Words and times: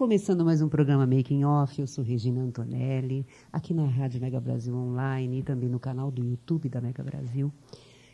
Começando 0.00 0.46
mais 0.46 0.62
um 0.62 0.68
programa 0.70 1.06
Making 1.06 1.44
Off. 1.44 1.78
Eu 1.78 1.86
sou 1.86 2.02
Regina 2.02 2.40
Antonelli, 2.40 3.26
aqui 3.52 3.74
na 3.74 3.84
Rádio 3.84 4.18
Mega 4.18 4.40
Brasil 4.40 4.74
Online 4.74 5.40
e 5.40 5.42
também 5.42 5.68
no 5.68 5.78
canal 5.78 6.10
do 6.10 6.24
YouTube 6.24 6.70
da 6.70 6.80
Mega 6.80 7.02
Brasil. 7.02 7.52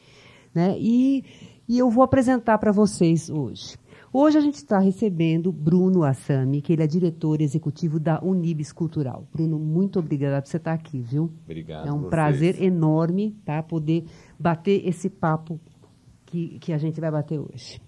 Né, 0.55 0.77
e, 0.79 1.25
e 1.69 1.79
eu 1.79 1.89
vou 1.89 2.03
apresentar 2.03 2.59
para 2.59 2.73
vocês 2.73 3.31
hoje. 3.31 3.77
Hoje 4.13 4.37
a 4.37 4.43
gente 4.43 4.57
está 4.57 4.79
recebendo 4.79 5.51
Bruno 5.51 6.05
Assami, 6.05 6.61
que 6.61 6.75
ele 6.75 6.83
é 6.83 6.87
diretor 6.87 7.41
executivo 7.41 7.99
da 7.99 8.21
Unibis 8.23 8.71
Cultural. 8.71 9.27
Bruno, 9.33 9.59
muito 9.59 9.99
obrigada 9.99 10.43
por 10.43 10.49
você 10.49 10.59
estar 10.59 10.75
aqui, 10.75 11.01
viu? 11.01 11.33
Obrigado. 11.45 11.89
É 11.89 11.93
um 11.93 12.11
prazer 12.11 12.63
enorme 12.63 13.35
tá, 13.43 13.63
poder 13.63 14.05
bater 14.39 14.87
esse 14.87 15.09
papo 15.09 15.59
que, 16.27 16.59
que 16.59 16.75
a 16.75 16.79
gente 16.79 17.01
vai 17.01 17.11
bater 17.11 17.39
hoje. 17.39 17.81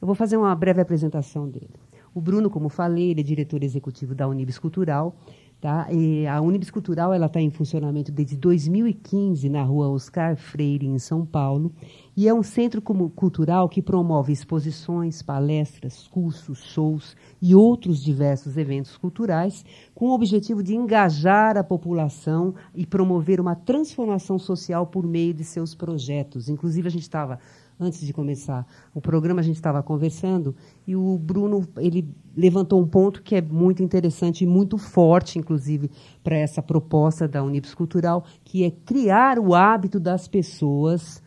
Eu 0.00 0.06
vou 0.06 0.14
fazer 0.14 0.36
uma 0.36 0.54
breve 0.54 0.80
apresentação 0.80 1.48
dele. 1.48 1.74
O 2.14 2.20
Bruno, 2.20 2.48
como 2.48 2.68
falei, 2.68 3.10
ele 3.10 3.20
é 3.20 3.24
diretor 3.24 3.62
executivo 3.62 4.14
da 4.14 4.28
Unibis 4.28 4.58
Cultural. 4.58 5.16
Tá? 5.60 5.88
E 5.92 6.24
a 6.24 6.40
Unibis 6.40 6.70
Cultural 6.70 7.12
está 7.12 7.40
em 7.40 7.50
funcionamento 7.50 8.12
desde 8.12 8.36
2015 8.36 9.48
na 9.48 9.64
rua 9.64 9.88
Oscar 9.88 10.36
Freire, 10.36 10.86
em 10.86 11.00
São 11.00 11.26
Paulo, 11.26 11.72
e 12.16 12.28
é 12.28 12.34
um 12.34 12.44
centro 12.44 12.80
cultural 12.80 13.68
que 13.68 13.82
promove 13.82 14.32
exposições, 14.32 15.20
palestras, 15.20 16.06
cursos, 16.06 16.62
shows 16.62 17.16
e 17.42 17.56
outros 17.56 18.00
diversos 18.00 18.56
eventos 18.56 18.96
culturais, 18.96 19.64
com 19.96 20.10
o 20.10 20.14
objetivo 20.14 20.62
de 20.62 20.76
engajar 20.76 21.56
a 21.56 21.64
população 21.64 22.54
e 22.72 22.86
promover 22.86 23.40
uma 23.40 23.56
transformação 23.56 24.38
social 24.38 24.86
por 24.86 25.04
meio 25.04 25.34
de 25.34 25.42
seus 25.42 25.74
projetos. 25.74 26.48
Inclusive, 26.48 26.86
a 26.86 26.92
gente 26.92 27.02
estava 27.02 27.40
antes 27.80 28.00
de 28.00 28.12
começar 28.12 28.66
o 28.94 29.00
programa, 29.00 29.40
a 29.40 29.42
gente 29.42 29.56
estava 29.56 29.82
conversando 29.82 30.54
e 30.86 30.96
o 30.96 31.18
Bruno 31.18 31.66
ele 31.76 32.08
levantou 32.36 32.80
um 32.80 32.86
ponto 32.86 33.22
que 33.22 33.34
é 33.34 33.42
muito 33.42 33.82
interessante 33.82 34.42
e 34.44 34.46
muito 34.46 34.78
forte, 34.78 35.38
inclusive, 35.38 35.90
para 36.22 36.36
essa 36.36 36.62
proposta 36.62 37.28
da 37.28 37.42
Unips 37.42 37.74
Cultural, 37.74 38.24
que 38.44 38.64
é 38.64 38.70
criar 38.70 39.38
o 39.38 39.54
hábito 39.54 40.00
das 40.00 40.26
pessoas 40.26 41.22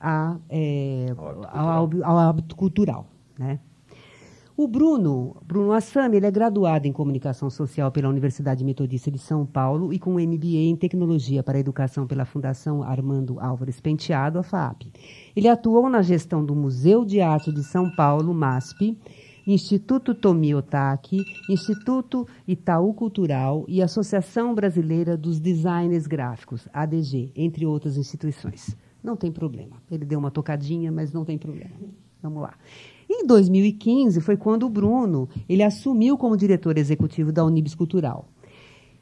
a, 0.00 0.36
é, 0.48 1.14
ao, 1.52 1.90
ao, 2.02 2.18
hábito 2.18 2.56
cultural. 2.56 3.06
Né? 3.38 3.60
O 4.62 4.68
Bruno, 4.68 5.38
Bruno 5.42 5.72
Assami, 5.72 6.18
ele 6.18 6.26
é 6.26 6.30
graduado 6.30 6.86
em 6.86 6.92
Comunicação 6.92 7.48
Social 7.48 7.90
pela 7.90 8.10
Universidade 8.10 8.62
Metodista 8.62 9.10
de 9.10 9.16
São 9.16 9.46
Paulo 9.46 9.90
e 9.90 9.98
com 9.98 10.20
MBA 10.20 10.68
em 10.68 10.76
Tecnologia 10.76 11.42
para 11.42 11.56
a 11.56 11.60
Educação 11.60 12.06
pela 12.06 12.26
Fundação 12.26 12.82
Armando 12.82 13.40
Álvares 13.40 13.80
Penteado, 13.80 14.38
a 14.38 14.42
FAP. 14.42 14.92
Ele 15.34 15.48
atuou 15.48 15.88
na 15.88 16.02
gestão 16.02 16.44
do 16.44 16.54
Museu 16.54 17.06
de 17.06 17.22
Arte 17.22 17.50
de 17.50 17.64
São 17.64 17.90
Paulo, 17.96 18.34
MASP, 18.34 18.98
Instituto 19.46 20.14
Tomi 20.14 20.54
Otaki, 20.54 21.24
Instituto 21.48 22.28
Itaú 22.46 22.92
Cultural 22.92 23.64
e 23.66 23.80
Associação 23.80 24.54
Brasileira 24.54 25.16
dos 25.16 25.40
Designers 25.40 26.06
Gráficos, 26.06 26.68
ADG, 26.70 27.32
entre 27.34 27.64
outras 27.64 27.96
instituições. 27.96 28.76
Não 29.02 29.16
tem 29.16 29.32
problema. 29.32 29.78
Ele 29.90 30.04
deu 30.04 30.18
uma 30.18 30.30
tocadinha, 30.30 30.92
mas 30.92 31.14
não 31.14 31.24
tem 31.24 31.38
problema. 31.38 31.72
Vamos 32.22 32.42
lá. 32.42 32.52
Em 33.12 33.26
2015 33.26 34.20
foi 34.20 34.36
quando 34.36 34.64
o 34.64 34.70
Bruno 34.70 35.28
ele 35.48 35.64
assumiu 35.64 36.16
como 36.16 36.36
diretor 36.36 36.78
executivo 36.78 37.32
da 37.32 37.44
Unibis 37.44 37.74
Cultural. 37.74 38.28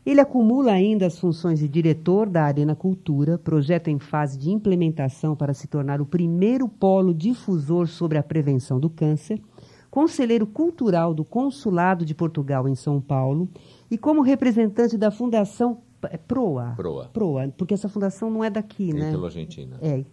Ele 0.05 0.19
acumula 0.19 0.73
ainda 0.73 1.05
as 1.05 1.19
funções 1.19 1.59
de 1.59 1.69
diretor 1.69 2.27
da 2.27 2.45
Arena 2.45 2.75
Cultura, 2.75 3.37
projeto 3.37 3.89
em 3.89 3.99
fase 3.99 4.39
de 4.39 4.51
implementação 4.51 5.37
para 5.37 5.53
se 5.53 5.67
tornar 5.69 6.01
o 6.01 6.07
primeiro 6.07 6.67
polo 6.67 7.13
difusor 7.13 7.87
sobre 7.87 8.17
a 8.17 8.23
prevenção 8.23 8.81
do 8.81 8.89
câncer, 8.89 9.43
conselheiro 9.91 10.47
cultural 10.47 11.13
do 11.13 11.23
Consulado 11.23 12.07
de 12.07 12.15
Portugal 12.15 12.67
em 12.67 12.75
São 12.75 13.03
Paulo 13.03 13.47
e 13.91 13.99
como 13.99 14.23
representante 14.23 14.97
da 14.97 15.11
Fundação 15.11 15.83
é 16.05 16.17
Proa. 16.17 16.75
Proa. 16.77 17.11
Proa, 17.13 17.53
porque 17.57 17.75
essa 17.75 17.89
fundação 17.89 18.31
não 18.31 18.45
é 18.45 18.51
daqui, 18.51 18.93
Tem 18.93 19.01
né? 19.01 19.11
Pela 19.11 19.27
Argentina. 19.27 19.79
É. 19.83 20.05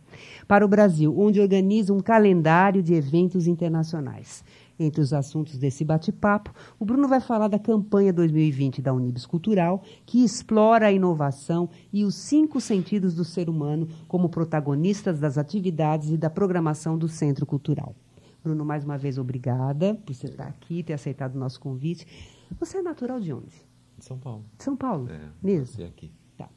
Para 0.47 0.65
o 0.65 0.67
Brasil, 0.67 1.13
onde 1.17 1.39
organiza 1.39 1.93
um 1.93 1.99
calendário 1.99 2.81
de 2.81 2.93
eventos 2.93 3.47
internacionais. 3.47 4.43
Entre 4.77 4.99
os 4.99 5.13
assuntos 5.13 5.57
desse 5.57 5.85
bate-papo, 5.85 6.53
o 6.77 6.83
Bruno 6.83 7.07
vai 7.07 7.21
falar 7.21 7.47
da 7.47 7.57
campanha 7.57 8.11
2020 8.11 8.81
da 8.81 8.93
Unibis 8.93 9.25
Cultural, 9.25 9.81
que 10.05 10.23
explora 10.23 10.87
a 10.87 10.91
inovação 10.91 11.69
e 11.93 12.03
os 12.03 12.15
cinco 12.15 12.59
sentidos 12.59 13.13
do 13.13 13.23
ser 13.23 13.49
humano 13.49 13.87
como 14.07 14.27
protagonistas 14.27 15.17
das 15.17 15.37
atividades 15.37 16.09
e 16.09 16.17
da 16.17 16.29
programação 16.29 16.97
do 16.97 17.07
Centro 17.07 17.45
Cultural. 17.45 17.95
Bruno, 18.43 18.65
mais 18.65 18.83
uma 18.83 18.97
vez, 18.97 19.17
obrigada 19.17 19.95
por 19.95 20.13
você 20.13 20.27
estar 20.27 20.45
aqui, 20.45 20.83
ter 20.83 20.93
aceitado 20.93 21.35
o 21.35 21.39
nosso 21.39 21.59
convite. 21.59 22.05
Você 22.59 22.77
é 22.77 22.81
natural 22.81 23.19
de 23.19 23.33
onde? 23.33 23.64
De 24.05 24.09
São 24.09 24.19
Paulo. 24.19 24.45
De 24.55 24.63
São 24.63 24.75
Paulo? 24.75 25.09
É, 25.09 25.19
mesmo? 25.41 25.83
aqui. 25.83 26.11
Tá. 26.37 26.47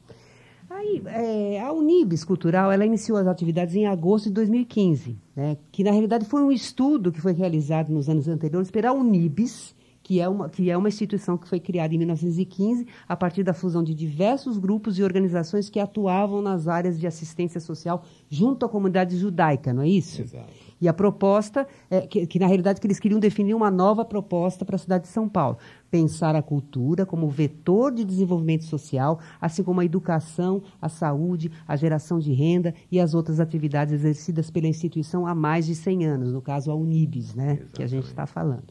Aí, 0.69 1.01
é, 1.07 1.59
a 1.59 1.71
Unibis 1.71 2.23
Cultural, 2.23 2.71
ela 2.71 2.85
iniciou 2.85 3.17
as 3.17 3.25
atividades 3.25 3.73
em 3.73 3.87
agosto 3.87 4.25
de 4.25 4.33
2015, 4.33 5.17
né, 5.35 5.57
que 5.71 5.83
na 5.83 5.89
realidade 5.89 6.25
foi 6.25 6.43
um 6.43 6.51
estudo 6.51 7.11
que 7.11 7.19
foi 7.19 7.33
realizado 7.33 7.89
nos 7.89 8.07
anos 8.07 8.27
anteriores 8.27 8.69
pela 8.69 8.93
Unibis, 8.93 9.75
que 10.03 10.19
é, 10.19 10.29
uma, 10.29 10.47
que 10.47 10.69
é 10.69 10.77
uma 10.77 10.89
instituição 10.89 11.39
que 11.39 11.47
foi 11.47 11.59
criada 11.59 11.91
em 11.93 11.97
1915 11.97 12.85
a 13.07 13.17
partir 13.17 13.41
da 13.41 13.53
fusão 13.53 13.83
de 13.83 13.95
diversos 13.95 14.59
grupos 14.59 14.99
e 14.99 15.03
organizações 15.03 15.71
que 15.71 15.79
atuavam 15.79 16.43
nas 16.43 16.67
áreas 16.67 16.99
de 16.99 17.07
assistência 17.07 17.59
social 17.59 18.03
junto 18.29 18.63
à 18.63 18.69
comunidade 18.69 19.17
judaica, 19.17 19.73
não 19.73 19.81
é 19.81 19.89
isso? 19.89 20.21
Exato. 20.21 20.68
E 20.81 20.87
a 20.87 20.93
proposta, 20.93 21.67
é 21.89 22.01
que, 22.01 22.25
que, 22.25 22.39
na 22.39 22.47
realidade 22.47 22.79
que 22.79 22.87
eles 22.87 22.99
queriam 22.99 23.19
definir 23.19 23.53
uma 23.53 23.69
nova 23.69 24.05
proposta 24.05 24.63
para 24.63 24.75
a 24.75 24.79
cidade 24.79 25.03
de 25.03 25.09
São 25.09 25.27
Paulo. 25.27 25.57
Pensar 25.91 26.35
a 26.35 26.41
cultura 26.41 27.05
como 27.05 27.29
vetor 27.29 27.91
de 27.91 28.05
desenvolvimento 28.05 28.63
social, 28.63 29.19
assim 29.41 29.63
como 29.63 29.81
a 29.81 29.85
educação, 29.85 30.61
a 30.81 30.87
saúde, 30.87 31.51
a 31.67 31.75
geração 31.75 32.19
de 32.19 32.33
renda 32.33 32.73
e 32.91 32.99
as 32.99 33.13
outras 33.13 33.39
atividades 33.39 33.93
exercidas 33.93 34.49
pela 34.49 34.67
instituição 34.67 35.27
há 35.27 35.35
mais 35.35 35.65
de 35.65 35.75
100 35.75 36.05
anos, 36.05 36.33
no 36.33 36.41
caso 36.41 36.71
a 36.71 36.75
Unibis, 36.75 37.35
né, 37.35 37.51
Exatamente. 37.51 37.71
que 37.73 37.83
a 37.83 37.87
gente 37.87 38.05
está 38.05 38.25
falando. 38.25 38.67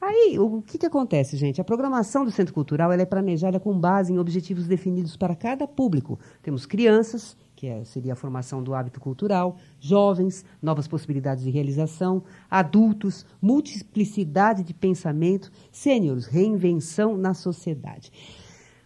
Aí, 0.00 0.38
o 0.38 0.62
que, 0.62 0.78
que 0.78 0.86
acontece, 0.86 1.36
gente? 1.36 1.60
A 1.60 1.64
programação 1.64 2.24
do 2.24 2.30
Centro 2.30 2.54
Cultural 2.54 2.92
é 2.92 3.04
planejada 3.04 3.58
com 3.58 3.78
base 3.78 4.12
em 4.12 4.18
objetivos 4.18 4.66
definidos 4.68 5.16
para 5.16 5.34
cada 5.34 5.66
público. 5.66 6.18
Temos 6.40 6.64
crianças, 6.64 7.36
que 7.58 7.66
é, 7.66 7.82
seria 7.82 8.12
a 8.12 8.16
formação 8.16 8.62
do 8.62 8.72
hábito 8.72 9.00
cultural, 9.00 9.56
jovens, 9.80 10.44
novas 10.62 10.86
possibilidades 10.86 11.42
de 11.42 11.50
realização, 11.50 12.22
adultos, 12.48 13.26
multiplicidade 13.42 14.62
de 14.62 14.72
pensamento, 14.72 15.50
sêniores, 15.72 16.26
reinvenção 16.26 17.16
na 17.16 17.34
sociedade. 17.34 18.12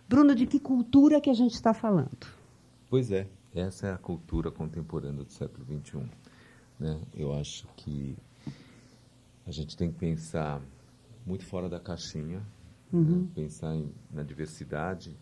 Bruno, 0.08 0.34
de 0.34 0.46
que 0.46 0.58
cultura 0.58 1.20
que 1.20 1.28
a 1.28 1.34
gente 1.34 1.52
está 1.52 1.74
falando? 1.74 2.26
Pois 2.88 3.12
é, 3.12 3.28
essa 3.54 3.88
é 3.88 3.92
a 3.92 3.98
cultura 3.98 4.50
contemporânea 4.50 5.22
do 5.22 5.30
século 5.30 5.66
XXI. 5.66 6.08
Né? 6.80 6.98
Eu 7.14 7.34
acho 7.34 7.68
que 7.76 8.16
a 9.46 9.50
gente 9.50 9.76
tem 9.76 9.92
que 9.92 9.98
pensar 9.98 10.62
muito 11.26 11.44
fora 11.44 11.68
da 11.68 11.78
caixinha, 11.78 12.38
né? 12.38 12.44
uhum. 12.90 13.20
né? 13.20 13.28
pensar 13.34 13.74
em, 13.74 13.92
na 14.10 14.22
diversidade 14.22 15.14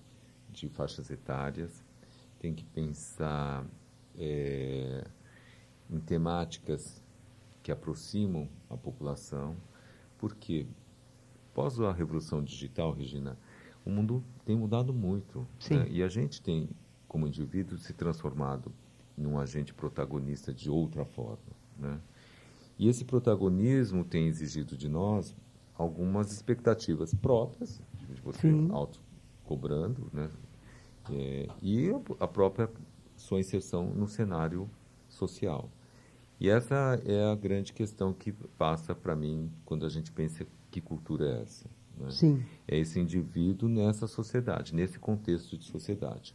de 0.52 0.68
faixas 0.68 1.10
etárias, 1.10 1.82
tem 2.40 2.54
que 2.54 2.64
pensar 2.64 3.64
é, 4.18 5.06
em 5.88 6.00
temáticas 6.00 7.04
que 7.62 7.70
aproximam 7.70 8.48
a 8.68 8.76
população, 8.76 9.56
porque 10.18 10.66
pós 11.54 11.78
a 11.78 11.92
revolução 11.92 12.42
digital, 12.42 12.92
Regina, 12.92 13.38
o 13.84 13.90
mundo 13.90 14.24
tem 14.44 14.56
mudado 14.56 14.92
muito 14.92 15.46
né? 15.70 15.86
e 15.90 16.02
a 16.02 16.08
gente 16.08 16.40
tem, 16.40 16.68
como 17.06 17.26
indivíduo, 17.26 17.78
se 17.78 17.92
transformado 17.92 18.72
num 19.16 19.38
agente 19.38 19.74
protagonista 19.74 20.52
de 20.52 20.70
outra 20.70 21.04
forma, 21.04 21.38
né? 21.78 22.00
E 22.78 22.88
esse 22.88 23.04
protagonismo 23.04 24.02
tem 24.02 24.26
exigido 24.26 24.74
de 24.74 24.88
nós 24.88 25.36
algumas 25.74 26.32
expectativas 26.32 27.12
próprias, 27.12 27.82
de 28.08 28.20
você 28.22 28.48
auto 28.72 29.02
cobrando, 29.44 30.08
né? 30.14 30.30
É, 31.12 31.48
e 31.62 31.90
a 32.18 32.26
própria 32.26 32.70
sua 33.16 33.40
inserção 33.40 33.86
no 33.90 34.08
cenário 34.08 34.68
social. 35.08 35.70
E 36.38 36.48
essa 36.48 37.00
é 37.04 37.30
a 37.30 37.34
grande 37.34 37.72
questão 37.72 38.12
que 38.14 38.32
passa 38.32 38.94
para 38.94 39.14
mim 39.14 39.50
quando 39.64 39.84
a 39.84 39.90
gente 39.90 40.10
pensa 40.10 40.46
que 40.70 40.80
cultura 40.80 41.26
é 41.26 41.42
essa. 41.42 41.68
Né? 41.98 42.10
Sim. 42.10 42.42
É 42.66 42.78
esse 42.78 42.98
indivíduo 42.98 43.68
nessa 43.68 44.06
sociedade, 44.06 44.74
nesse 44.74 44.98
contexto 44.98 45.58
de 45.58 45.64
sociedade. 45.64 46.34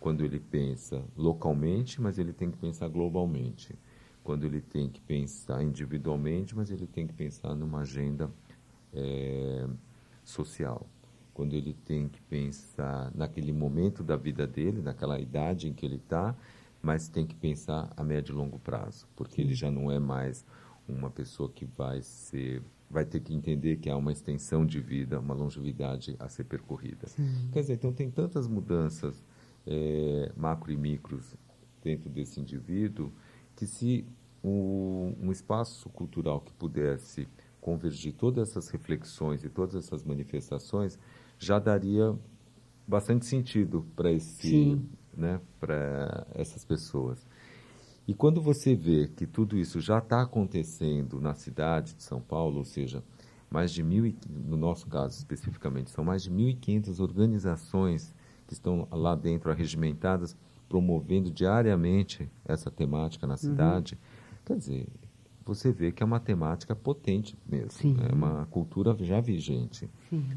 Quando 0.00 0.24
ele 0.24 0.40
pensa 0.40 1.02
localmente, 1.16 2.00
mas 2.00 2.18
ele 2.18 2.32
tem 2.32 2.50
que 2.50 2.58
pensar 2.58 2.88
globalmente. 2.88 3.78
Quando 4.24 4.44
ele 4.44 4.60
tem 4.60 4.88
que 4.88 5.00
pensar 5.00 5.62
individualmente, 5.62 6.56
mas 6.56 6.70
ele 6.70 6.86
tem 6.86 7.06
que 7.06 7.14
pensar 7.14 7.54
numa 7.54 7.80
agenda 7.80 8.30
é, 8.92 9.66
social, 10.24 10.86
quando 11.34 11.54
ele 11.54 11.74
tem 11.74 12.08
que 12.08 12.22
pensar 12.22 13.10
naquele 13.14 13.52
momento 13.52 14.02
da 14.02 14.16
vida 14.16 14.46
dele, 14.46 14.80
naquela 14.80 15.20
idade 15.20 15.68
em 15.68 15.74
que 15.74 15.84
ele 15.84 15.96
está, 15.96 16.34
mas 16.80 17.08
tem 17.08 17.26
que 17.26 17.34
pensar 17.34 17.92
a 17.96 18.04
médio 18.04 18.32
e 18.32 18.36
longo 18.36 18.58
prazo, 18.58 19.06
porque 19.16 19.40
ele 19.40 19.54
já 19.54 19.70
não 19.70 19.90
é 19.90 19.98
mais 19.98 20.46
uma 20.88 21.10
pessoa 21.10 21.50
que 21.50 21.64
vai 21.64 22.00
ser 22.02 22.62
vai 22.90 23.04
ter 23.04 23.18
que 23.18 23.34
entender 23.34 23.78
que 23.78 23.90
há 23.90 23.96
uma 23.96 24.12
extensão 24.12 24.64
de 24.64 24.78
vida, 24.78 25.18
uma 25.18 25.34
longevidade 25.34 26.14
a 26.20 26.28
ser 26.28 26.44
percorrida. 26.44 27.08
Sim. 27.08 27.48
Quer 27.52 27.62
dizer, 27.62 27.72
então 27.74 27.92
tem 27.92 28.08
tantas 28.08 28.46
mudanças 28.46 29.24
é, 29.66 30.30
macro 30.36 30.70
e 30.70 30.76
micros 30.76 31.34
dentro 31.82 32.08
desse 32.08 32.38
indivíduo 32.38 33.12
que 33.56 33.66
se 33.66 34.06
o, 34.44 35.12
um 35.20 35.32
espaço 35.32 35.88
cultural 35.88 36.40
que 36.40 36.52
pudesse 36.52 37.26
convergir 37.60 38.12
todas 38.12 38.50
essas 38.50 38.68
reflexões 38.68 39.42
e 39.42 39.48
todas 39.48 39.74
essas 39.74 40.04
manifestações, 40.04 40.98
já 41.38 41.58
daria 41.58 42.14
bastante 42.86 43.26
sentido 43.26 43.86
para 43.96 44.12
esse, 44.12 44.80
né, 45.16 45.40
para 45.58 46.26
essas 46.34 46.64
pessoas. 46.64 47.26
E 48.06 48.12
quando 48.12 48.40
você 48.40 48.74
vê 48.74 49.08
que 49.08 49.26
tudo 49.26 49.56
isso 49.56 49.80
já 49.80 49.98
está 49.98 50.22
acontecendo 50.22 51.20
na 51.20 51.34
cidade 51.34 51.94
de 51.94 52.02
São 52.02 52.20
Paulo, 52.20 52.58
ou 52.58 52.64
seja, 52.64 53.02
mais 53.50 53.72
de 53.72 53.82
mil, 53.82 54.14
no 54.28 54.56
nosso 54.56 54.86
caso 54.88 55.16
especificamente, 55.16 55.90
são 55.90 56.04
mais 56.04 56.22
de 56.22 56.30
1.500 56.30 57.00
organizações 57.00 58.14
que 58.46 58.52
estão 58.52 58.86
lá 58.90 59.14
dentro 59.14 59.50
arregimentadas, 59.50 60.36
promovendo 60.68 61.30
diariamente 61.30 62.28
essa 62.44 62.70
temática 62.70 63.26
na 63.26 63.34
uhum. 63.34 63.38
cidade. 63.38 63.94
Uhum. 63.94 64.38
Quer 64.44 64.56
dizer, 64.58 64.88
você 65.44 65.70
vê 65.70 65.92
que 65.92 66.02
é 66.02 66.06
uma 66.06 66.20
temática 66.20 66.74
potente 66.74 67.36
mesmo, 67.46 67.70
é 68.02 68.12
uma 68.12 68.46
cultura 68.46 68.96
já 69.04 69.20
vigente, 69.20 69.88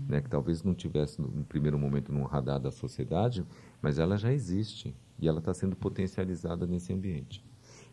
né, 0.08 0.22
que 0.22 0.30
talvez 0.30 0.64
não 0.64 0.74
tivesse 0.74 1.22
no, 1.22 1.30
no 1.30 1.44
primeiro 1.46 1.80
momento 1.80 2.12
no 2.12 2.24
radar 2.24 2.60
da 2.60 2.72
sociedade, 2.72 3.46
mas 3.82 4.00
ela 4.00 4.18
já 4.18 4.34
existe 4.34 4.96
e 5.20 5.28
ela 5.28 5.40
está 5.40 5.54
sendo 5.54 5.76
potencializada 5.76 6.68
nesse 6.68 6.94
ambiente. 6.94 7.44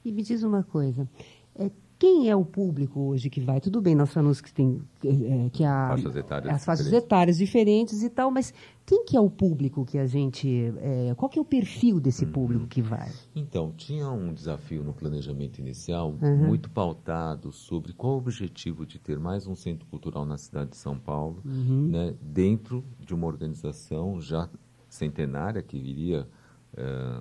E 0.05 0.12
me 0.12 0.22
diz 0.22 0.43
uma 0.43 0.62
coisa, 0.62 1.08
é, 1.55 1.70
quem 2.05 2.29
é 2.29 2.37
o 2.37 2.45
público 2.45 3.01
hoje 3.01 3.31
que 3.31 3.41
vai? 3.41 3.59
Tudo 3.62 3.81
bem, 3.81 3.95
nós 3.95 4.12
falamos 4.12 4.39
que 4.39 4.53
tem 4.53 4.79
é, 5.03 5.49
que 5.51 5.65
há 5.65 5.89
faixas 5.89 6.17
etárias 6.17 6.55
as 6.55 6.62
faixas 6.62 6.85
diferentes. 6.85 7.06
etárias 7.06 7.39
diferentes 7.39 8.03
e 8.03 8.11
tal, 8.11 8.31
mas 8.31 8.53
quem 8.85 9.06
que 9.06 9.17
é 9.17 9.21
o 9.21 9.31
público 9.31 9.87
que 9.87 9.97
a 9.97 10.05
gente, 10.05 10.71
é, 10.83 11.15
qual 11.17 11.31
que 11.31 11.39
é 11.39 11.43
o 11.43 11.45
perfil 11.47 11.99
desse 11.99 12.27
público 12.27 12.67
que 12.67 12.83
vai? 12.83 13.11
Então 13.35 13.73
tinha 13.73 14.11
um 14.11 14.35
desafio 14.35 14.85
no 14.85 14.93
planejamento 14.93 15.61
inicial 15.61 16.15
uhum. 16.21 16.47
muito 16.47 16.69
pautado 16.69 17.51
sobre 17.51 17.95
qual 17.95 18.12
o 18.12 18.19
objetivo 18.19 18.85
de 18.85 18.99
ter 18.99 19.19
mais 19.19 19.47
um 19.47 19.57
centro 19.57 19.87
cultural 19.87 20.27
na 20.27 20.37
cidade 20.37 20.73
de 20.73 20.77
São 20.77 20.99
Paulo, 20.99 21.41
uhum. 21.43 21.89
né, 21.89 22.15
dentro 22.21 22.85
de 23.00 23.15
uma 23.15 23.27
organização 23.27 24.21
já 24.21 24.47
centenária 24.91 25.62
que 25.62 25.81
viria 25.81 26.29
é, 26.77 27.21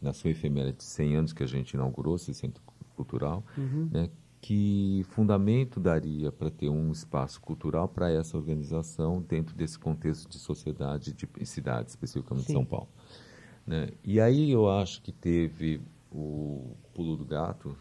na 0.00 0.12
sua 0.12 0.30
efeméride 0.30 0.78
de 0.78 0.84
100 0.84 1.16
anos 1.16 1.32
que 1.32 1.42
a 1.42 1.48
gente 1.48 1.72
inaugurou 1.72 2.14
esse 2.14 2.32
centro 2.32 2.62
cultural, 2.94 3.44
uhum. 3.56 3.88
né, 3.90 4.10
que 4.40 5.04
fundamento 5.10 5.78
daria 5.78 6.32
para 6.32 6.50
ter 6.50 6.70
um 6.70 6.90
espaço 6.90 7.40
cultural 7.40 7.88
para 7.88 8.10
essa 8.10 8.36
organização 8.36 9.20
dentro 9.20 9.54
desse 9.54 9.78
contexto 9.78 10.28
de 10.28 10.38
sociedade 10.38 11.12
de 11.12 11.46
cidade, 11.46 11.90
especificamente 11.90 12.46
Sim. 12.46 12.54
São 12.54 12.64
Paulo. 12.64 12.88
Né? 13.66 13.90
E 14.02 14.18
aí 14.18 14.50
eu 14.50 14.70
acho 14.70 15.02
que 15.02 15.12
teve 15.12 15.80
o 16.10 16.74
pulo 16.94 17.16
do 17.16 17.24
gato, 17.24 17.76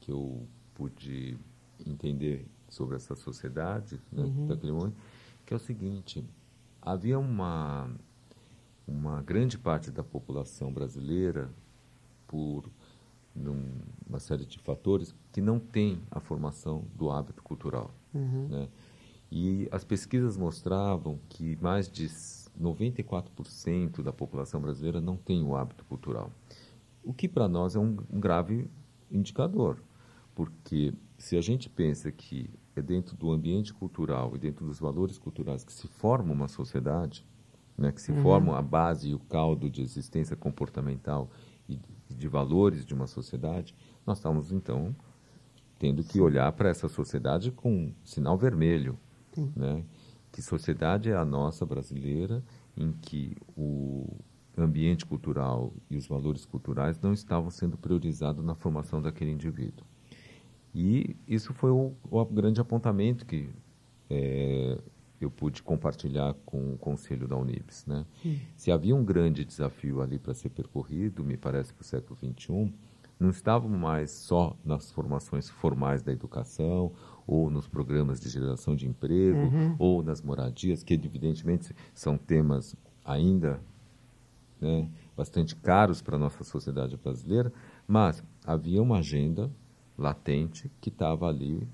que 0.00 0.12
eu 0.12 0.46
pude 0.74 1.36
entender 1.86 2.46
sobre 2.68 2.96
essa 2.96 3.16
sociedade 3.16 4.00
né, 4.12 4.22
uhum. 4.22 4.46
daquele 4.46 4.72
momento, 4.72 4.96
que 5.46 5.54
é 5.54 5.56
o 5.56 5.60
seguinte, 5.60 6.24
havia 6.80 7.18
uma, 7.18 7.90
uma 8.86 9.22
grande 9.22 9.58
parte 9.58 9.90
da 9.90 10.04
população 10.04 10.72
brasileira, 10.72 11.50
por 12.28 12.70
numa 13.40 14.18
série 14.18 14.44
de 14.44 14.58
fatores 14.58 15.14
que 15.32 15.40
não 15.40 15.58
tem 15.58 16.00
a 16.10 16.20
formação 16.20 16.84
do 16.94 17.10
hábito 17.10 17.42
cultural. 17.42 17.90
Uhum. 18.14 18.48
Né? 18.48 18.68
E 19.30 19.68
as 19.70 19.84
pesquisas 19.84 20.36
mostravam 20.36 21.18
que 21.28 21.56
mais 21.60 21.88
de 21.88 22.08
94% 22.60 24.02
da 24.02 24.12
população 24.12 24.60
brasileira 24.60 25.00
não 25.00 25.16
tem 25.16 25.42
o 25.44 25.56
hábito 25.56 25.84
cultural. 25.84 26.30
O 27.02 27.14
que 27.14 27.28
para 27.28 27.48
nós 27.48 27.76
é 27.76 27.78
um, 27.78 27.96
um 28.10 28.20
grave 28.20 28.68
indicador, 29.10 29.82
porque 30.34 30.92
se 31.16 31.36
a 31.36 31.40
gente 31.40 31.68
pensa 31.68 32.10
que 32.10 32.50
é 32.74 32.82
dentro 32.82 33.16
do 33.16 33.30
ambiente 33.30 33.72
cultural 33.72 34.32
e 34.34 34.38
dentro 34.38 34.66
dos 34.66 34.78
valores 34.78 35.18
culturais 35.18 35.64
que 35.64 35.72
se 35.72 35.86
forma 35.88 36.32
uma 36.32 36.48
sociedade, 36.48 37.26
né, 37.76 37.92
que 37.92 38.00
se 38.00 38.12
uhum. 38.12 38.22
forma 38.22 38.58
a 38.58 38.62
base 38.62 39.10
e 39.10 39.14
o 39.14 39.18
caldo 39.18 39.70
de 39.70 39.82
existência 39.82 40.36
comportamental 40.36 41.30
e 41.68 41.78
de 42.14 42.28
valores 42.28 42.84
de 42.84 42.94
uma 42.94 43.06
sociedade, 43.06 43.74
nós 44.06 44.18
estamos 44.18 44.52
então 44.52 44.94
tendo 45.78 46.04
que 46.04 46.20
olhar 46.20 46.52
para 46.52 46.68
essa 46.68 46.88
sociedade 46.88 47.50
com 47.50 47.72
um 47.72 47.94
sinal 48.04 48.36
vermelho, 48.36 48.98
né? 49.56 49.84
Que 50.30 50.42
sociedade 50.42 51.10
é 51.10 51.16
a 51.16 51.24
nossa 51.24 51.64
brasileira 51.64 52.44
em 52.76 52.92
que 52.92 53.36
o 53.56 54.06
ambiente 54.56 55.06
cultural 55.06 55.72
e 55.88 55.96
os 55.96 56.06
valores 56.06 56.44
culturais 56.44 57.00
não 57.00 57.12
estavam 57.12 57.50
sendo 57.50 57.76
priorizados 57.76 58.44
na 58.44 58.54
formação 58.54 59.00
daquele 59.00 59.30
indivíduo. 59.30 59.86
E 60.74 61.16
isso 61.26 61.52
foi 61.52 61.70
o, 61.70 61.94
o 62.08 62.24
grande 62.26 62.60
apontamento 62.60 63.26
que 63.26 63.48
é, 64.08 64.78
eu 65.20 65.30
pude 65.30 65.62
compartilhar 65.62 66.34
com 66.46 66.72
o 66.72 66.78
conselho 66.78 67.28
da 67.28 67.36
Unibis. 67.36 67.84
Né? 67.86 68.06
Se 68.56 68.70
havia 68.70 68.96
um 68.96 69.04
grande 69.04 69.44
desafio 69.44 70.00
ali 70.00 70.18
para 70.18 70.34
ser 70.34 70.48
percorrido, 70.48 71.22
me 71.22 71.36
parece, 71.36 71.72
para 71.72 71.82
o 71.82 71.84
século 71.84 72.16
XXI, 72.16 72.72
não 73.18 73.28
estavam 73.28 73.68
mais 73.68 74.10
só 74.10 74.56
nas 74.64 74.90
formações 74.90 75.50
formais 75.50 76.02
da 76.02 76.10
educação 76.10 76.90
ou 77.26 77.50
nos 77.50 77.68
programas 77.68 78.18
de 78.18 78.30
geração 78.30 78.74
de 78.74 78.88
emprego 78.88 79.38
uhum. 79.38 79.76
ou 79.78 80.02
nas 80.02 80.22
moradias, 80.22 80.82
que 80.82 80.94
evidentemente 80.94 81.74
são 81.92 82.16
temas 82.16 82.74
ainda 83.04 83.60
né, 84.58 84.88
bastante 85.16 85.54
caros 85.54 86.00
para 86.00 86.16
a 86.16 86.18
nossa 86.18 86.42
sociedade 86.44 86.96
brasileira, 86.96 87.52
mas 87.86 88.24
havia 88.44 88.82
uma 88.82 88.98
agenda 88.98 89.50
latente 89.96 90.70
que 90.80 90.88
estava 90.88 91.28
ali, 91.28 91.68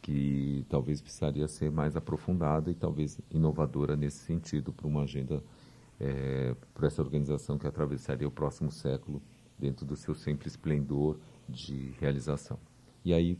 que 0.00 0.64
talvez 0.68 1.00
precisaria 1.00 1.46
ser 1.46 1.70
mais 1.70 1.96
aprofundada 1.96 2.70
e 2.70 2.74
talvez 2.74 3.20
inovadora 3.30 3.96
nesse 3.96 4.18
sentido 4.24 4.72
para 4.72 4.86
uma 4.86 5.02
agenda, 5.02 5.42
é, 5.98 6.54
para 6.74 6.86
essa 6.86 7.02
organização 7.02 7.58
que 7.58 7.66
atravessaria 7.66 8.26
o 8.26 8.30
próximo 8.30 8.70
século 8.70 9.22
dentro 9.58 9.84
do 9.84 9.96
seu 9.96 10.14
sempre 10.14 10.48
esplendor 10.48 11.18
de 11.48 11.92
realização. 12.00 12.58
E 13.04 13.12
aí 13.12 13.38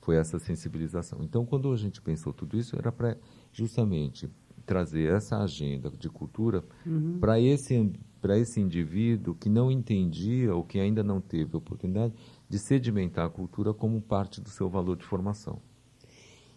foi 0.00 0.16
essa 0.16 0.38
sensibilização. 0.38 1.22
Então, 1.22 1.46
quando 1.46 1.72
a 1.72 1.76
gente 1.76 2.02
pensou 2.02 2.32
tudo 2.32 2.58
isso, 2.58 2.76
era 2.76 2.92
para 2.92 3.16
justamente 3.52 4.28
trazer 4.66 5.12
essa 5.14 5.38
agenda 5.38 5.90
de 5.90 6.08
cultura 6.08 6.62
uhum. 6.86 7.18
para 7.18 7.40
esse 7.40 7.90
para 8.20 8.38
esse 8.38 8.60
indivíduo 8.60 9.34
que 9.34 9.48
não 9.48 9.68
entendia 9.68 10.54
ou 10.54 10.62
que 10.62 10.78
ainda 10.78 11.02
não 11.02 11.20
teve 11.20 11.56
oportunidade 11.56 12.14
de 12.48 12.56
sedimentar 12.56 13.26
a 13.26 13.28
cultura 13.28 13.74
como 13.74 14.00
parte 14.00 14.40
do 14.40 14.48
seu 14.48 14.70
valor 14.70 14.96
de 14.96 15.04
formação. 15.04 15.60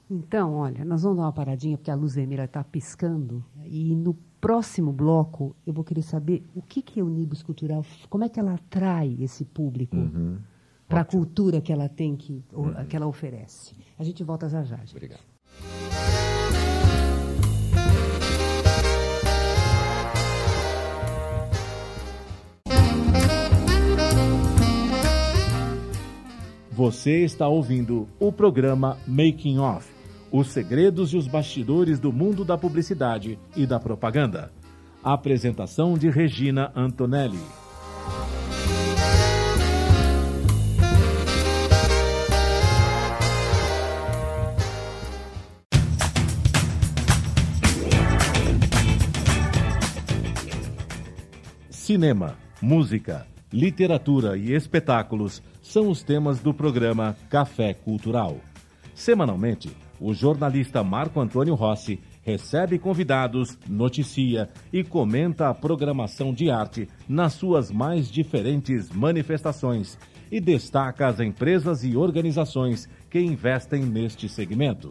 Então, 0.10 0.54
olha, 0.54 0.86
nós 0.86 1.02
vamos 1.02 1.18
dar 1.18 1.24
uma 1.24 1.34
paradinha 1.34 1.78
porque 1.78 1.90
a 1.90 1.96
luz 1.96 2.14
vermelha 2.14 2.44
está 2.44 2.64
piscando 2.64 3.44
e 3.66 3.96
no 3.96 4.14
próximo 4.40 4.94
bloco 4.94 5.56
eu 5.66 5.74
vou 5.74 5.84
querer 5.84 6.04
saber 6.04 6.44
o 6.54 6.62
que, 6.62 6.82
que 6.82 7.00
é 7.00 7.04
o 7.04 7.10
Nibus 7.10 7.42
Cultural, 7.42 7.84
como 8.08 8.24
é 8.24 8.30
que 8.30 8.40
ela 8.40 8.54
atrai 8.54 9.18
esse 9.20 9.44
público 9.44 9.96
uhum. 9.96 10.38
para 10.88 11.02
a 11.02 11.06
cultura 11.06 11.60
que 11.60 11.74
ela 11.74 11.90
tem 11.90 12.16
que, 12.16 12.44
uhum. 12.54 12.86
que 12.86 12.96
ela 12.96 13.08
oferece. 13.08 13.76
A 13.98 14.04
gente 14.04 14.24
volta 14.24 14.48
já 14.48 14.64
já. 14.64 14.78
Gente. 14.78 14.92
Obrigado. 14.92 15.22
Você 26.72 27.24
está 27.24 27.48
ouvindo 27.48 28.08
o 28.20 28.32
programa 28.34 28.98
Making 29.08 29.60
Off 29.60 29.95
os 30.38 30.50
segredos 30.50 31.14
e 31.14 31.18
os 31.18 31.28
bastidores 31.30 31.98
do 31.98 32.12
mundo 32.12 32.44
da 32.44 32.58
publicidade 32.58 33.40
e 33.56 33.66
da 33.66 33.80
propaganda. 33.80 34.52
apresentação 35.02 35.98
de 35.98 36.10
Regina 36.10 36.74
Antonelli. 36.76 37.40
Cinema, 51.70 52.36
música, 52.62 53.26
literatura 53.54 54.36
e 54.36 54.52
espetáculos 54.54 55.42
são 55.62 55.88
os 55.88 56.04
temas 56.04 56.40
do 56.40 56.54
programa 56.54 57.16
Café 57.30 57.74
Cultural. 57.74 58.38
Semanalmente, 58.96 59.85
o 60.00 60.14
jornalista 60.14 60.84
Marco 60.84 61.20
Antônio 61.20 61.56
Rossi 61.56 62.00
recebe 62.22 62.80
convidados, 62.80 63.58
noticia 63.68 64.50
e 64.74 64.84
comenta 64.84 65.50
a 65.50 65.54
programação 65.54 66.34
de 66.34 66.50
arte 66.50 66.88
nas 67.08 67.34
suas 67.34 67.72
mais 67.72 68.10
diferentes 68.10 68.90
manifestações 68.90 69.98
e 70.32 70.40
destaca 70.40 71.08
as 71.08 71.20
empresas 71.20 71.84
e 71.84 71.96
organizações 71.96 72.90
que 73.10 73.20
investem 73.20 73.84
neste 73.84 74.28
segmento. 74.28 74.90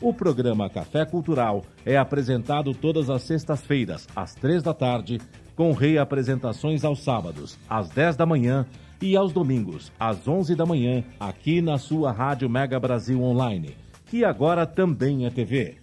O 0.00 0.12
programa 0.12 0.68
Café 0.68 1.04
Cultural 1.04 1.64
é 1.86 1.96
apresentado 1.96 2.74
todas 2.74 3.08
as 3.08 3.22
sextas-feiras, 3.22 4.06
às 4.14 4.34
três 4.34 4.62
da 4.62 4.74
tarde, 4.74 5.20
com 5.54 5.72
reapresentações 5.72 6.84
aos 6.84 7.02
sábados, 7.02 7.58
às 7.68 7.88
dez 7.88 8.16
da 8.16 8.26
manhã 8.26 8.66
e 9.00 9.16
aos 9.16 9.32
domingos, 9.32 9.92
às 9.98 10.26
onze 10.26 10.54
da 10.54 10.66
manhã, 10.66 11.04
aqui 11.18 11.60
na 11.62 11.78
sua 11.78 12.12
Rádio 12.12 12.50
Mega 12.50 12.78
Brasil 12.78 13.22
Online 13.22 13.76
que 14.12 14.26
agora 14.26 14.66
também 14.66 15.24
é 15.24 15.30
TV. 15.30 15.76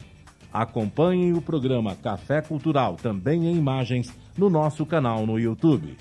Acompanhem 0.53 1.33
o 1.33 1.41
programa 1.41 1.95
Café 1.95 2.43
Cultural, 2.43 2.95
também 2.95 3.48
em 3.48 3.57
imagens, 3.57 4.13
no 4.38 4.51
nosso 4.51 4.86
canal 4.86 5.25
no 5.25 5.39
YouTube. 5.39 5.98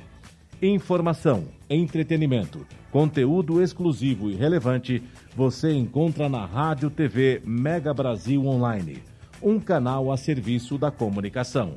Informação, 0.61 1.45
entretenimento, 1.71 2.67
conteúdo 2.93 3.63
exclusivo 3.63 4.31
e 4.31 4.35
relevante 4.35 5.03
você 5.35 5.73
encontra 5.73 6.29
na 6.29 6.45
Rádio 6.45 6.91
TV 6.91 7.41
Mega 7.47 7.95
Brasil 7.95 8.47
Online, 8.47 9.03
um 9.43 9.59
canal 9.59 10.13
a 10.13 10.19
serviço 10.19 10.77
da 10.77 10.91
comunicação. 10.91 11.77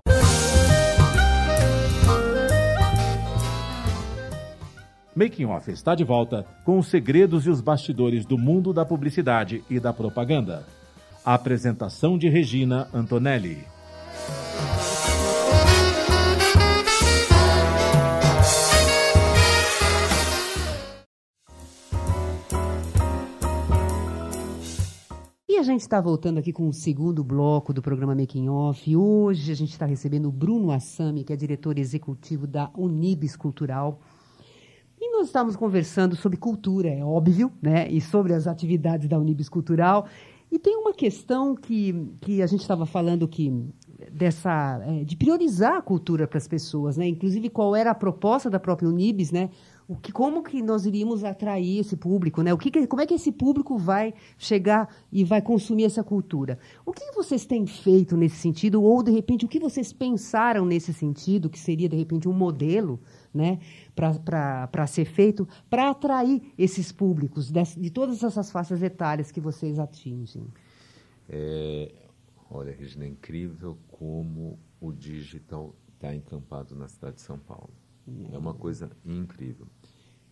Making 5.13 5.45
Off 5.47 5.69
está 5.69 5.93
de 5.93 6.05
volta 6.05 6.45
com 6.63 6.79
os 6.79 6.87
segredos 6.87 7.45
e 7.45 7.49
os 7.49 7.59
bastidores 7.59 8.25
do 8.25 8.37
mundo 8.37 8.71
da 8.71 8.85
publicidade 8.85 9.61
e 9.69 9.77
da 9.77 9.91
propaganda. 9.91 10.65
A 11.25 11.33
apresentação 11.33 12.17
de 12.17 12.29
Regina 12.29 12.87
Antonelli. 12.93 13.57
E 25.49 25.57
a 25.57 25.63
gente 25.63 25.81
está 25.81 25.99
voltando 25.99 26.37
aqui 26.37 26.53
com 26.53 26.69
o 26.69 26.73
segundo 26.73 27.21
bloco 27.21 27.73
do 27.73 27.81
programa 27.81 28.15
Making 28.15 28.47
Off. 28.47 28.95
Hoje 28.95 29.51
a 29.51 29.55
gente 29.55 29.71
está 29.71 29.85
recebendo 29.85 30.29
o 30.29 30.31
Bruno 30.31 30.71
Assami, 30.71 31.25
que 31.25 31.33
é 31.33 31.35
diretor 31.35 31.77
executivo 31.77 32.47
da 32.47 32.71
Unibis 32.77 33.35
Cultural 33.35 33.99
nós 35.21 35.27
estávamos 35.27 35.55
conversando 35.55 36.15
sobre 36.15 36.35
cultura, 36.35 36.89
é 36.89 37.05
óbvio, 37.05 37.51
né? 37.61 37.87
e 37.87 38.01
sobre 38.01 38.33
as 38.33 38.47
atividades 38.47 39.07
da 39.07 39.19
Unibis 39.19 39.47
Cultural. 39.47 40.07
E 40.51 40.57
tem 40.57 40.75
uma 40.75 40.93
questão 40.93 41.55
que, 41.55 42.11
que 42.19 42.41
a 42.41 42.47
gente 42.47 42.61
estava 42.61 42.87
falando 42.87 43.27
que 43.27 43.53
dessa 44.11 44.81
é, 44.83 45.03
de 45.03 45.15
priorizar 45.15 45.75
a 45.77 45.81
cultura 45.81 46.27
para 46.27 46.39
as 46.39 46.47
pessoas, 46.47 46.97
né? 46.97 47.07
Inclusive 47.07 47.49
qual 47.49 47.75
era 47.75 47.91
a 47.91 47.95
proposta 47.95 48.49
da 48.49 48.59
própria 48.59 48.89
Unibis, 48.89 49.31
né? 49.31 49.51
O 49.87 49.95
que, 49.95 50.11
como 50.11 50.41
que 50.41 50.61
nós 50.61 50.85
iríamos 50.85 51.23
atrair 51.23 51.79
esse 51.79 51.95
público, 51.95 52.41
né? 52.41 52.53
O 52.53 52.57
que, 52.57 52.87
como 52.87 53.01
é 53.01 53.05
que 53.05 53.13
esse 53.13 53.31
público 53.31 53.77
vai 53.77 54.13
chegar 54.37 54.89
e 55.11 55.23
vai 55.23 55.41
consumir 55.41 55.85
essa 55.85 56.03
cultura? 56.03 56.57
O 56.85 56.91
que 56.91 57.11
vocês 57.13 57.45
têm 57.45 57.65
feito 57.67 58.17
nesse 58.17 58.37
sentido 58.37 58.81
ou 58.81 59.03
de 59.03 59.11
repente 59.11 59.45
o 59.45 59.47
que 59.47 59.59
vocês 59.59 59.93
pensaram 59.93 60.65
nesse 60.65 60.93
sentido 60.93 61.49
que 61.49 61.59
seria 61.59 61.87
de 61.87 61.95
repente 61.95 62.27
um 62.27 62.33
modelo, 62.33 62.99
né? 63.33 63.59
para 63.95 64.87
ser 64.87 65.05
feito 65.05 65.47
para 65.69 65.89
atrair 65.89 66.53
esses 66.57 66.91
públicos 66.91 67.51
de, 67.51 67.63
de, 67.77 67.89
todas 67.89 68.23
essas 68.23 68.51
faixas 68.51 68.81
etárias 68.81 69.31
que 69.31 69.39
vocês 69.39 69.79
atingem? 69.79 70.47
É, 71.29 71.93
olha, 72.49 72.75
Regina, 72.75 73.05
é 73.05 73.07
incrível 73.07 73.77
como 73.87 74.59
o 74.79 74.91
digital 74.91 75.75
está 75.93 76.13
encampado 76.13 76.75
na 76.75 76.87
cidade 76.87 77.15
de 77.15 77.21
São 77.21 77.37
Paulo. 77.37 77.71
É, 78.31 78.37
uma 78.37 78.53
coisa 78.53 78.91
incrível. 79.05 79.67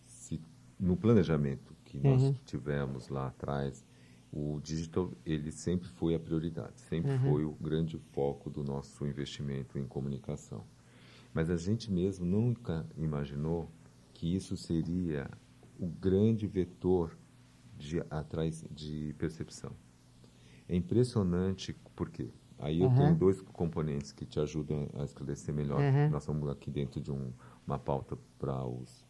Se, 0.04 0.40
no 0.78 0.96
planejamento 0.96 1.74
que 1.84 1.98
nós 1.98 2.22
uhum. 2.22 2.34
tivemos 2.44 3.08
lá 3.08 3.28
atrás, 3.28 3.84
o 4.32 4.60
digital 4.62 5.10
ele 5.24 5.50
sempre 5.50 5.88
foi 5.88 6.14
a 6.14 6.20
prioridade, 6.20 6.80
sempre 6.80 7.12
uhum. 7.12 7.30
foi 7.30 7.44
o 7.44 7.52
grande 7.52 7.98
foco 8.12 8.50
do 8.50 8.62
nosso 8.62 9.06
investimento 9.06 9.78
em 9.78 9.86
comunicação. 9.86 10.64
Mas 11.32 11.48
a 11.50 11.56
gente 11.56 11.90
mesmo 11.92 12.24
nunca 12.26 12.86
imaginou 12.96 13.70
que 14.14 14.34
isso 14.34 14.56
seria 14.56 15.30
o 15.78 15.86
grande 15.86 16.46
vetor 16.46 17.16
de, 17.78 18.00
atrás 18.10 18.64
de 18.70 19.14
percepção. 19.18 19.72
é 20.68 20.76
impressionante 20.76 21.74
porque 21.96 22.28
aí 22.58 22.80
eu 22.80 22.88
Uhum. 22.88 22.94
tenho 22.94 23.16
dois 23.16 23.40
componentes 23.40 24.12
que 24.12 24.24
te 24.24 24.38
ajudam 24.38 24.88
a 24.94 25.04
esclarecer 25.04 25.52
melhor. 25.54 25.80
Uhum. 25.80 26.10
Nós 26.10 26.22
estamos 26.22 26.48
aqui 26.48 26.70
dentro 26.70 27.00
de 27.00 27.10
um, 27.10 27.32
uma 27.66 27.78
pauta 27.78 28.16
para 28.38 28.64
os 28.64 29.04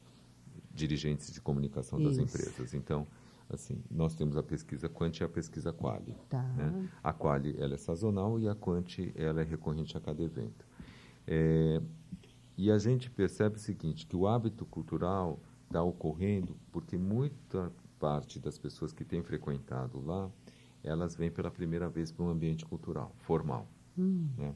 dirigentes 0.72 1.32
de 1.32 1.40
comunicação 1.40 2.00
das 2.00 2.12
Isso. 2.16 2.22
empresas. 2.22 2.72
Então, 2.74 3.06
assim, 3.48 3.82
nós 3.90 4.14
temos 4.14 4.36
a 4.36 4.42
pesquisa 4.42 4.88
Quant 4.88 5.18
e 5.20 5.24
a 5.24 5.28
pesquisa 5.28 5.72
Quali. 5.72 6.16
Tá. 6.28 6.42
né? 6.54 6.88
A 7.02 7.12
Quali 7.12 7.54
ela 7.60 7.74
é 7.74 7.78
sazonal 7.78 8.38
e 8.40 8.48
a 8.48 8.54
Quant 8.54 8.98
ela 9.14 9.40
é 9.40 9.44
recorrente 9.44 9.96
a 9.96 10.00
cada 10.00 10.22
evento. 10.22 10.64
É, 11.32 11.80
e 12.58 12.72
a 12.72 12.76
gente 12.76 13.08
percebe 13.08 13.54
o 13.54 13.58
seguinte, 13.60 14.04
que 14.04 14.16
o 14.16 14.26
hábito 14.26 14.66
cultural 14.66 15.40
está 15.66 15.80
ocorrendo 15.80 16.56
porque 16.72 16.98
muita 16.98 17.72
parte 18.00 18.40
das 18.40 18.58
pessoas 18.58 18.92
que 18.92 19.04
têm 19.04 19.22
frequentado 19.22 20.00
lá, 20.00 20.28
elas 20.82 21.14
vêm 21.14 21.30
pela 21.30 21.50
primeira 21.50 21.88
vez 21.88 22.10
para 22.10 22.24
um 22.24 22.28
ambiente 22.28 22.66
cultural, 22.66 23.14
formal. 23.18 23.68
Né? 24.36 24.54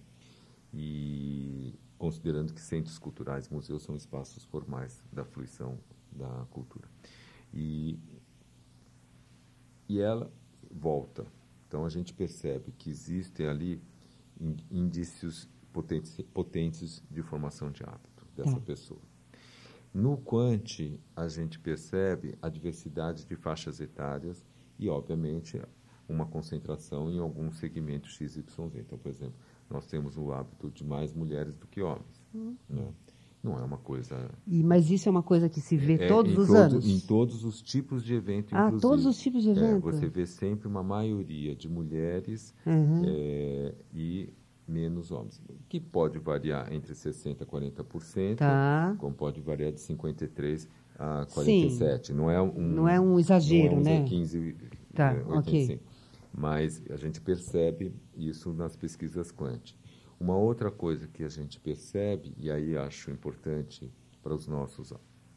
E 0.73 1.79
considerando 1.97 2.53
que 2.53 2.61
centros 2.61 2.99
culturais, 2.99 3.49
museus 3.49 3.85
são 3.85 3.95
espaços 3.95 4.45
formais 4.45 5.01
da 5.13 5.25
fruição 5.25 5.79
da 6.11 6.47
cultura. 6.51 6.89
E, 7.53 8.01
e 9.89 10.01
ela 10.01 10.29
volta. 10.71 11.25
Então 11.69 11.85
a 11.85 11.89
gente 11.89 12.13
percebe 12.13 12.73
que 12.73 12.91
existem 12.91 13.47
ali 13.47 13.81
in- 14.41 14.57
indícios 14.71 15.49
potentes, 15.75 16.17
potentes 16.33 17.03
de 17.11 17.21
formação 17.21 17.71
de 17.71 17.83
hábito 17.83 18.25
dessa 18.37 18.53
Tá. 18.55 18.61
pessoa. 18.61 19.01
No 19.93 20.17
Quant, 20.19 20.81
a 21.15 21.29
gente 21.29 21.59
percebe 21.59 22.35
a 22.41 22.49
diversidade 22.49 23.25
de 23.27 23.37
faixas 23.37 23.81
etárias 23.81 24.43
e, 24.79 24.89
obviamente, 24.89 25.61
uma 26.09 26.27
concentração 26.27 27.11
em 27.11 27.19
algum 27.19 27.51
segmento 27.53 28.09
XYZ. 28.09 28.39
Então, 28.77 28.99
por 28.99 29.09
exemplo, 29.11 29.35
nós 29.71 29.87
temos 29.87 30.17
o 30.17 30.33
hábito 30.33 30.71
de 30.71 30.85
mais 30.85 31.13
mulheres 31.13 31.57
do 31.57 31.67
que 31.67 31.83
homens. 31.83 32.23
né? 32.69 32.89
Não 33.43 33.59
é 33.59 33.63
uma 33.63 33.77
coisa. 33.77 34.31
E, 34.47 34.63
mas 34.65 34.91
isso 34.91 35.07
é 35.07 35.11
uma 35.11 35.23
coisa 35.23 35.49
que 35.51 35.61
se 35.61 35.77
vê 35.77 35.95
é, 35.95 36.09
todos 36.09 36.33
em 36.33 36.39
os 36.39 36.47
todo- 36.49 36.57
anos? 36.57 36.89
Em 36.89 36.99
todos 37.07 37.45
os 37.45 37.61
tipos 37.63 38.03
de 38.03 38.15
evento, 38.15 38.55
Ah, 38.57 38.67
inclusive. 38.69 38.81
todos 38.81 39.05
os 39.07 39.19
tipos 39.19 39.43
de 39.43 39.51
É, 39.51 39.53
evento? 39.53 39.83
você 39.83 40.09
vê 40.09 40.27
sempre 40.27 40.67
uma 40.67 40.83
maioria 40.83 41.55
de 41.55 41.69
mulheres 41.69 42.55
Uhum. 42.67 43.03
é, 43.07 43.75
e 43.93 44.33
menos 44.67 45.11
homens, 45.11 45.41
que 45.69 45.79
pode 45.81 46.19
variar 46.19 46.73
entre 46.73 46.95
60% 46.95 47.43
a 47.43 47.47
40%, 47.47 48.37
Tá. 48.37 48.97
como 48.99 49.15
pode 49.15 49.41
variar 49.41 49.73
de 49.73 49.81
53% 49.81 50.69
a 50.99 51.27
47%. 51.27 52.11
Não 52.15 52.31
é 52.31 52.41
um, 52.41 52.53
Não 52.61 52.89
é 52.89 53.01
um 53.01 53.19
exagero, 53.19 53.81
não 53.81 53.91
é 53.91 53.97
um 53.97 54.03
né? 54.03 54.05
15, 54.09 54.57
Tá, 54.95 55.13
é, 55.13 55.21
ok. 55.23 55.37
85. 55.37 55.85
Mas 56.33 56.83
a 56.91 56.97
gente 56.97 57.21
percebe 57.21 57.95
isso 58.17 58.53
nas 58.53 58.75
pesquisas 58.77 59.31
Quant. 59.31 59.75
Uma 60.19 60.37
outra 60.37 60.71
coisa 60.71 61.07
que 61.09 61.23
a 61.23 61.29
gente 61.29 61.61
percebe, 61.61 62.33
e 62.39 62.51
aí 62.51 62.77
acho 62.77 63.11
importante 63.11 63.93
para 64.23 64.35
os 64.35 64.47
nossos 64.47 64.93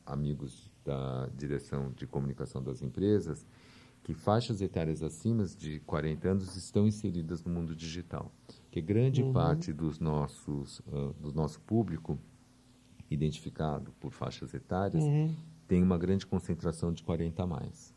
amigos 0.05 0.71
da 0.85 1.27
direção 1.35 1.91
de 1.95 2.07
comunicação 2.07 2.63
das 2.63 2.81
empresas, 2.81 3.45
que 4.03 4.13
faixas 4.13 4.61
etárias 4.61 5.03
acima 5.03 5.43
de 5.43 5.79
40 5.81 6.29
anos 6.29 6.55
estão 6.55 6.87
inseridas 6.87 7.43
no 7.43 7.51
mundo 7.51 7.75
digital. 7.75 8.31
Que 8.77 8.81
grande 8.83 9.23
Uhum. 9.23 9.33
parte 9.33 9.73
dos 9.73 9.99
nossos, 9.99 10.83
ah, 10.93 11.11
do 11.19 11.33
nosso 11.33 11.59
público 11.61 12.19
identificado 13.09 13.91
por 13.99 14.11
faixas 14.11 14.53
etárias 14.53 15.03
Uhum. 15.03 15.33
tem 15.67 15.81
uma 15.81 15.97
grande 15.97 16.27
concentração 16.27 16.93
de 16.93 17.01
40 17.03 17.41
a 17.41 17.47
mais. 17.47 17.91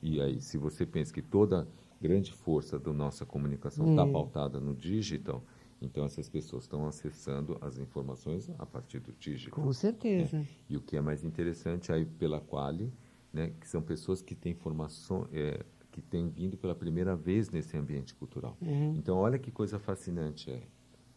E 0.00 0.20
aí, 0.20 0.40
se 0.40 0.56
você 0.56 0.86
pensa 0.86 1.12
que 1.12 1.20
toda 1.20 1.66
grande 2.00 2.32
força 2.32 2.78
da 2.78 2.92
nossa 2.92 3.26
comunicação 3.26 3.90
está 3.90 4.06
É. 4.06 4.12
pautada 4.12 4.60
no 4.60 4.72
digital, 4.72 5.42
então 5.82 6.04
essas 6.04 6.28
pessoas 6.28 6.62
estão 6.62 6.86
acessando 6.86 7.58
as 7.60 7.76
informações 7.76 8.48
a 8.56 8.64
partir 8.64 9.00
do 9.00 9.12
digital. 9.18 9.64
Com 9.64 9.72
certeza. 9.72 10.36
É. 10.36 10.46
E 10.68 10.76
o 10.76 10.80
que 10.80 10.96
é 10.96 11.00
mais 11.00 11.24
interessante 11.24 11.90
aí 11.90 12.04
pela 12.06 12.40
Quali, 12.40 12.92
né, 13.32 13.50
que 13.60 13.66
são 13.66 13.82
pessoas 13.82 14.22
que 14.22 14.36
têm 14.36 14.54
formação, 14.54 15.26
é, 15.32 15.64
que 16.00 16.08
têm 16.08 16.28
vindo 16.28 16.56
pela 16.56 16.74
primeira 16.74 17.14
vez 17.16 17.50
nesse 17.50 17.76
ambiente 17.76 18.14
cultural. 18.14 18.56
Uhum. 18.60 18.94
Então, 18.96 19.16
olha 19.16 19.38
que 19.38 19.50
coisa 19.50 19.78
fascinante 19.78 20.50
é, 20.50 20.62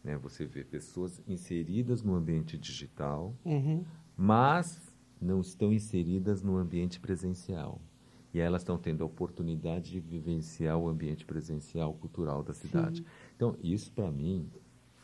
né, 0.02 0.16
você 0.16 0.44
vê 0.44 0.62
pessoas 0.64 1.20
inseridas 1.26 2.02
no 2.02 2.14
ambiente 2.14 2.58
digital, 2.58 3.34
Uhum. 3.44 3.84
mas 4.16 4.80
não 5.20 5.40
estão 5.40 5.72
inseridas 5.72 6.42
no 6.42 6.56
ambiente 6.56 7.00
presencial. 7.00 7.80
E 8.32 8.40
elas 8.40 8.62
estão 8.62 8.76
tendo 8.76 9.02
a 9.02 9.06
oportunidade 9.06 9.92
de 9.92 10.00
vivenciar 10.00 10.76
o 10.76 10.88
ambiente 10.88 11.24
presencial 11.24 11.94
cultural 11.94 12.42
da 12.42 12.52
cidade. 12.52 13.04
Então, 13.36 13.56
isso 13.62 13.92
para 13.92 14.10
mim 14.10 14.50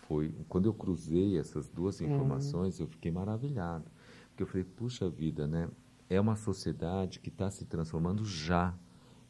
foi 0.08 0.34
quando 0.48 0.66
eu 0.66 0.74
cruzei 0.74 1.38
essas 1.38 1.68
duas 1.68 2.00
informações, 2.00 2.80
eu 2.80 2.88
fiquei 2.88 3.12
maravilhado, 3.12 3.84
porque 4.30 4.42
eu 4.42 4.46
falei, 4.48 4.64
puxa 4.64 5.08
vida, 5.08 5.46
né? 5.46 5.68
É 6.08 6.20
uma 6.20 6.34
sociedade 6.34 7.20
que 7.20 7.28
está 7.28 7.48
se 7.52 7.64
transformando 7.64 8.24
já. 8.24 8.74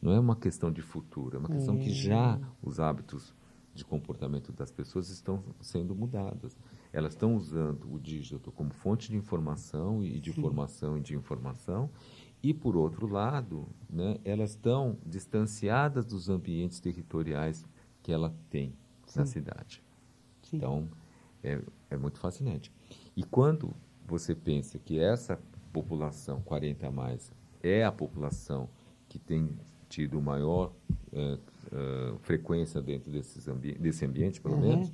Não 0.01 0.13
é 0.13 0.21
uma 0.21 0.37
questão 0.37 0.71
de 0.71 0.81
futuro, 0.81 1.37
é 1.37 1.39
uma 1.39 1.49
questão 1.49 1.79
que 1.79 1.91
já 1.91 2.41
os 2.63 2.81
hábitos 2.81 3.35
de 3.75 3.85
comportamento 3.85 4.53
das 4.53 4.71
pessoas 4.71 5.11
estão 5.11 5.43
sendo 5.61 5.95
mudadas. 5.95 6.57
Elas 6.93 7.13
estão 7.13 7.37
usando 7.37 7.93
o 7.93 8.01
digital 8.01 8.53
como 8.53 8.73
fonte 8.73 9.11
de 9.11 9.17
informação 9.17 10.03
e 10.03 10.19
de 10.19 10.33
formação 10.33 10.99
e 10.99 11.01
de 11.01 11.15
informação. 11.15 11.91
E, 12.43 12.55
por 12.55 12.77
outro 12.77 13.07
lado, 13.07 13.69
né, 13.89 14.19
elas 14.25 14.51
estão 14.51 14.97
distanciadas 15.05 16.07
dos 16.07 16.29
ambientes 16.29 16.81
territoriais 16.81 17.65
que 18.03 18.11
ela 18.11 18.35
tem 18.49 18.75
na 19.15 19.27
cidade. 19.27 19.83
Sim. 20.43 20.57
Então, 20.57 20.89
é, 21.43 21.61
é 21.91 21.97
muito 21.97 22.19
fascinante. 22.19 22.73
E 23.15 23.23
quando 23.23 23.75
você 24.07 24.35
pensa 24.35 24.79
que 24.79 24.99
essa 24.99 25.39
população 25.73 26.41
40 26.41 26.87
a 26.87 26.91
mais 26.91 27.33
é 27.63 27.85
a 27.85 27.93
população 27.93 28.69
que 29.09 29.19
tem 29.19 29.57
tido 29.91 30.23
maior 30.23 30.73
eh, 31.13 31.37
eh, 31.73 32.13
frequência 32.23 32.81
dentro 32.81 33.11
desses 33.11 33.47
ambi 33.47 33.75
desse 33.75 34.07
ambiente, 34.07 34.41
pelo 34.41 34.55
Uhum. 34.55 34.61
menos, 34.61 34.91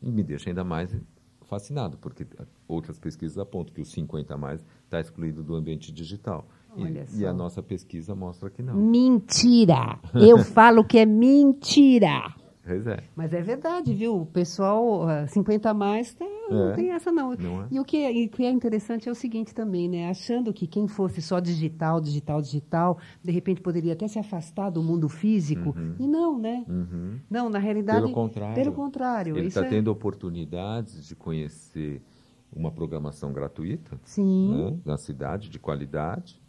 e 0.00 0.10
me 0.12 0.22
deixa 0.22 0.50
ainda 0.50 0.62
mais 0.62 0.94
fascinado, 1.42 1.96
porque 1.98 2.24
outras 2.68 2.98
pesquisas 2.98 3.36
apontam 3.38 3.74
que 3.74 3.80
os 3.80 3.90
50 3.90 4.34
a 4.34 4.36
mais 4.36 4.64
está 4.84 5.00
excluído 5.00 5.42
do 5.42 5.54
ambiente 5.56 5.90
digital. 5.90 6.46
E- 6.76 7.20
e, 7.20 7.26
a 7.26 7.32
nossa 7.32 7.62
pesquisa 7.62 8.14
mostra 8.14 8.50
que 8.50 8.62
não. 8.62 8.74
Mentira! 8.74 9.98
Eu 10.14 10.38
falo 10.38 10.84
que 10.84 10.98
é 10.98 11.06
mentira! 11.06 12.34
Pois 12.66 12.86
é. 12.86 12.98
Mas 13.14 13.32
é 13.34 13.42
verdade, 13.42 13.92
viu? 13.92 14.22
O 14.22 14.26
pessoal, 14.26 15.06
ah, 15.08 15.26
50 15.26 15.68
a 15.70 15.74
mais, 15.74 16.14
tá- 16.14 16.24
não 16.50 16.70
É. 16.70 16.72
tem 16.74 16.90
essa 16.92 17.12
não. 17.12 17.34
Não 17.34 17.62
é? 17.62 17.66
E 17.70 17.78
o 17.78 17.84
que, 17.84 17.98
é, 17.98 18.10
e 18.10 18.26
que 18.28 18.42
é 18.44 18.50
interessante 18.50 19.08
é 19.08 19.12
o 19.12 19.14
seguinte 19.14 19.54
também, 19.54 19.88
né? 19.88 20.08
Achando 20.08 20.52
que 20.52 20.66
quem 20.66 20.88
fosse 20.88 21.20
só 21.20 21.40
digital, 21.40 22.00
digital, 22.00 22.40
digital, 22.40 22.98
de 23.22 23.30
repente 23.32 23.60
poderia 23.60 23.92
até 23.92 24.08
se 24.08 24.18
afastar 24.18 24.70
do 24.70 24.82
mundo 24.82 25.08
físico. 25.08 25.74
E 25.98 26.06
não, 26.06 26.38
né? 26.38 26.64
Uhum. 26.68 27.18
Não, 27.30 27.48
na 27.50 27.58
realidade... 27.58 28.00
Pelo 28.00 28.12
contrário. 28.12 28.54
Pelo 28.54 28.72
contrário. 28.72 29.36
Ele 29.36 29.48
está 29.48 29.64
é- 29.64 29.68
tendo 29.68 29.88
oportunidades 29.88 31.06
de 31.06 31.14
conhecer 31.14 32.00
uma 32.54 32.70
programação 32.70 33.32
gratuita 33.32 33.98
Sim. 34.04 34.54
né, 34.54 34.78
na 34.84 34.96
cidade, 34.96 35.48
de 35.50 35.58
qualidade, 35.58 36.40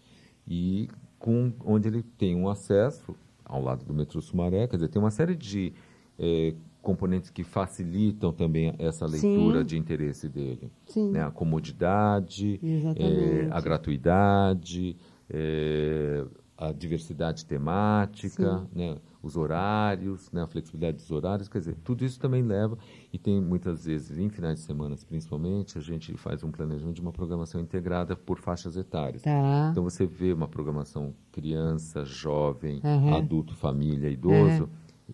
e 0.47 0.87
com, 1.19 1.51
onde 1.65 1.87
ele 1.87 2.03
tem 2.03 2.35
um 2.35 2.47
acesso 2.47 3.15
ao 3.43 3.61
lado 3.61 3.83
do 3.83 3.93
metrô 3.93 4.21
Sumaré, 4.21 4.67
quer 4.67 4.75
dizer, 4.77 4.89
tem 4.89 5.01
uma 5.01 5.11
série 5.11 5.35
de 5.35 5.73
eh, 6.19 6.53
componentes 6.81 7.31
que 7.31 7.43
facilitam 7.43 8.31
também 8.31 8.75
essa 8.77 9.07
leitura 9.07 9.59
Sim. 9.61 9.65
de 9.65 9.77
interesse 9.77 10.29
dele. 10.29 10.71
Sim. 10.85 11.11
Né, 11.11 11.23
a 11.23 11.31
comodidade, 11.31 12.59
eh, 12.63 13.47
a 13.49 13.59
gratuidade, 13.59 14.95
eh, 15.29 16.25
a 16.57 16.71
diversidade 16.71 17.45
temática, 17.45 18.59
Sim. 18.59 18.67
né, 18.73 18.97
os 19.21 19.35
horários, 19.35 20.31
né, 20.31 20.43
a 20.43 20.47
flexibilidade 20.47 20.97
dos 20.97 21.11
horários, 21.11 21.49
quer 21.49 21.57
dizer, 21.57 21.75
tudo 21.83 22.05
isso 22.05 22.19
também 22.19 22.43
leva, 22.43 22.77
e 23.11 23.17
tem 23.17 23.41
muitas 23.41 23.85
vezes, 23.85 24.17
em 24.17 24.29
finais 24.29 24.59
de 24.59 24.65
semana 24.65 24.95
principalmente, 25.07 25.77
a 25.77 25.81
gente 25.81 26.15
faz 26.15 26.43
um 26.43 26.51
planejamento 26.51 26.95
de 26.95 27.01
uma 27.01 27.11
programação 27.11 27.59
integrada 27.59 28.15
por 28.15 28.39
faixas 28.39 28.77
etárias. 28.77 29.23
Tá. 29.23 29.69
Então 29.71 29.83
você 29.83 30.05
vê 30.05 30.31
uma 30.31 30.47
programação 30.47 31.13
criança, 31.31 32.05
jovem, 32.05 32.79
Aham. 32.83 33.17
adulto, 33.17 33.55
família, 33.55 34.09
idoso, 34.09 34.69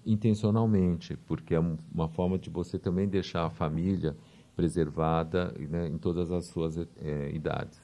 intencionalmente, 0.06 1.18
porque 1.26 1.54
é 1.56 1.60
um- 1.60 1.78
uma 1.94 2.08
forma 2.08 2.38
de 2.38 2.50
você 2.50 2.78
também 2.80 3.08
deixar 3.08 3.46
a 3.46 3.50
família 3.50 4.16
preservada 4.56 5.54
né, 5.70 5.88
em 5.88 5.98
todas 5.98 6.32
as 6.32 6.46
suas 6.46 6.78
eh, 6.78 7.32
idades. 7.34 7.82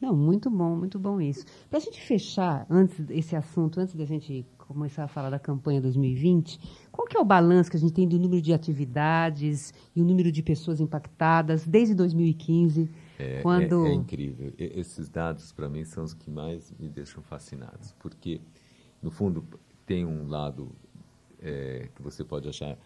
Não, 0.00 0.16
muito 0.16 0.50
bom, 0.50 0.74
muito 0.76 0.98
bom 0.98 1.20
isso. 1.20 1.44
Para 1.68 1.78
a 1.78 1.82
gente 1.82 2.00
fechar 2.00 2.66
antes 2.70 2.98
esse 3.10 3.36
assunto, 3.36 3.78
antes 3.78 3.94
da 3.94 4.04
gente 4.06 4.46
começar 4.56 5.04
a 5.04 5.08
falar 5.08 5.28
da 5.30 5.38
campanha 5.38 5.80
2020, 5.80 6.58
qual 6.90 7.06
que 7.06 7.16
é 7.16 7.20
o 7.20 7.24
balanço 7.24 7.70
que 7.70 7.76
a 7.76 7.80
gente 7.80 7.92
tem 7.92 8.08
do 8.08 8.18
número 8.18 8.40
de 8.40 8.52
atividades 8.52 9.74
e 9.94 10.00
o 10.00 10.04
número 10.04 10.32
de 10.32 10.42
pessoas 10.42 10.80
impactadas 10.80 11.66
desde 11.66 11.94
2015, 11.94 12.88
É, 13.18 13.42
quando 13.42 13.84
é- 13.86 13.90
é 13.90 13.92
incrível. 13.94 14.52
E- 14.58 14.72
esses 14.80 15.08
dados, 15.08 15.52
para 15.52 15.68
mim, 15.68 15.84
são 15.84 16.04
os 16.04 16.14
que 16.14 16.30
mais 16.30 16.72
me 16.78 16.88
deixam 16.88 17.22
fascinados, 17.22 17.92
porque, 17.98 18.40
no 19.02 19.10
fundo, 19.10 19.44
tem 19.84 20.06
um 20.06 20.26
lado 20.28 20.72
é, 21.40 21.88
que 21.94 22.02
você 22.02 22.24
pode 22.24 22.48
achar 22.48 22.76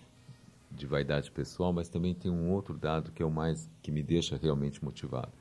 de 0.70 0.86
vaidade 0.86 1.30
pessoal, 1.30 1.72
mas 1.72 1.88
também 1.88 2.14
tem 2.14 2.30
um 2.30 2.50
outro 2.50 2.76
dado 2.76 3.12
que 3.12 3.22
é 3.22 3.26
o 3.26 3.30
mais 3.30 3.70
que 3.82 3.90
me 3.90 4.02
deixa 4.02 4.36
realmente 4.36 4.84
motivado. 4.84 5.32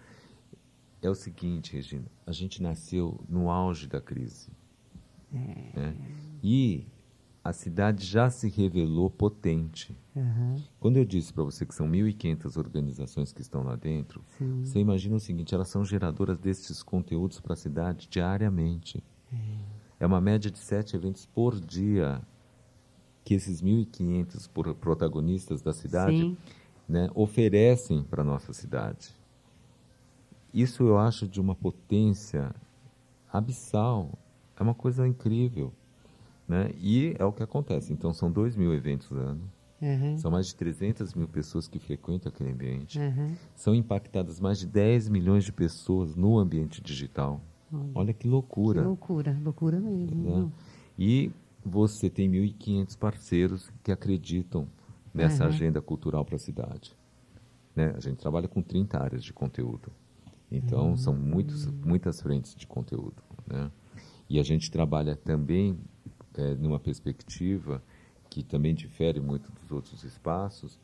É 1.02 1.10
o 1.10 1.16
seguinte, 1.16 1.74
Regina, 1.74 2.06
a 2.26 2.32
gente 2.32 2.62
nasceu 2.62 3.20
no 3.28 3.50
auge 3.50 3.88
da 3.88 4.00
crise. 4.00 4.50
É. 5.34 5.80
Né? 5.80 5.96
E 6.42 6.86
a 7.44 7.52
cidade 7.52 8.06
já 8.06 8.30
se 8.30 8.48
revelou 8.48 9.10
potente. 9.10 9.98
Uhum. 10.16 10.62
Quando 10.80 10.98
eu 10.98 11.04
disse 11.04 11.34
para 11.34 11.44
você 11.44 11.66
que 11.66 11.76
são 11.76 11.90
1.500 11.90 12.58
organizações 12.58 13.34
que 13.34 13.42
estão 13.42 13.64
lá 13.64 13.76
dentro, 13.76 14.24
Sim. 14.38 14.64
você 14.64 14.80
imagina 14.80 15.18
o 15.18 15.20
seguinte: 15.20 15.54
elas 15.54 15.68
são 15.68 15.84
geradoras 15.84 16.38
desses 16.38 16.82
conteúdos 16.82 17.42
para 17.42 17.54
a 17.54 17.58
cidade 17.58 18.08
diariamente. 18.10 19.04
É. 19.34 19.36
é 20.02 20.06
uma 20.06 20.22
média 20.22 20.50
de 20.50 20.60
sete 20.60 20.96
eventos 20.96 21.26
por 21.26 21.60
dia 21.60 22.22
que 23.24 23.34
esses 23.34 23.62
1.500 23.62 24.76
protagonistas 24.76 25.62
da 25.62 25.74
cidade 25.74 26.38
né, 26.88 27.10
oferecem 27.16 28.04
para 28.04 28.22
a 28.22 28.26
nossa 28.26 28.54
cidade. 28.54 29.14
Isso 30.54 30.84
eu 30.84 30.98
acho 30.98 31.28
de 31.28 31.40
uma 31.40 31.56
potência 31.56 32.54
abissal. 33.32 34.12
É 34.60 34.62
uma 34.62 34.76
coisa 34.76 35.08
incrível. 35.08 35.74
Né? 36.48 36.72
E 36.78 37.16
é 37.18 37.26
o 37.26 37.32
que 37.32 37.42
acontece. 37.42 37.92
Então, 37.92 38.14
são 38.14 38.32
2 38.32 38.56
mil 38.56 38.74
eventos 38.74 39.12
ano. 39.12 39.42
Uhum. 39.82 40.18
São 40.18 40.32
mais 40.32 40.48
de 40.48 40.56
300 40.56 41.14
mil 41.14 41.28
pessoas 41.28 41.68
que 41.68 41.80
frequentam 41.80 42.32
aquele 42.32 42.52
ambiente. 42.52 43.00
Uhum. 43.00 43.34
São 43.56 43.74
impactadas 43.74 44.40
mais 44.40 44.60
de 44.60 44.68
10 44.68 45.10
milhões 45.10 45.44
de 45.44 45.52
pessoas 45.52 46.16
no 46.16 46.38
ambiente 46.38 46.82
digital. 46.82 47.42
Olha, 47.72 47.92
Olha 47.96 48.14
que 48.14 48.28
loucura. 48.28 48.82
Que 48.82 48.88
loucura, 48.88 49.38
loucura 49.44 49.80
mesmo. 49.80 50.46
Né? 50.46 50.52
E 50.98 51.32
você 51.66 52.10
tem 52.10 52.30
1.500 52.30 52.98
parceiros 52.98 53.72
que 53.84 53.92
acreditam 53.92 54.68
nessa 55.14 55.44
uhum. 55.44 55.50
agenda 55.50 55.82
cultural 55.82 56.26
para 56.26 56.36
a 56.36 56.40
cidade. 56.40 56.98
Né? 57.76 57.94
A 57.96 58.00
gente 58.00 58.18
trabalha 58.18 58.48
com 58.48 58.62
30 58.62 58.98
áreas 58.98 59.24
de 59.24 59.34
conteúdo. 59.34 59.92
Então, 60.52 60.90
uhum. 60.90 60.98
são 60.98 61.16
muitos, 61.16 61.66
muitas 61.66 62.22
frentes 62.22 62.56
de 62.56 62.68
conteúdo. 62.68 63.24
Né? 63.48 63.72
E 64.30 64.40
a 64.40 64.44
gente 64.44 64.70
trabalha 64.70 65.16
também 65.16 65.78
é, 66.36 66.56
numa 66.56 66.80
perspectiva 66.80 67.84
que 68.30 68.44
também 68.44 68.74
difere 68.74 69.20
muito 69.20 69.52
dos 69.52 69.72
outros 69.72 70.04
espaços, 70.04 70.80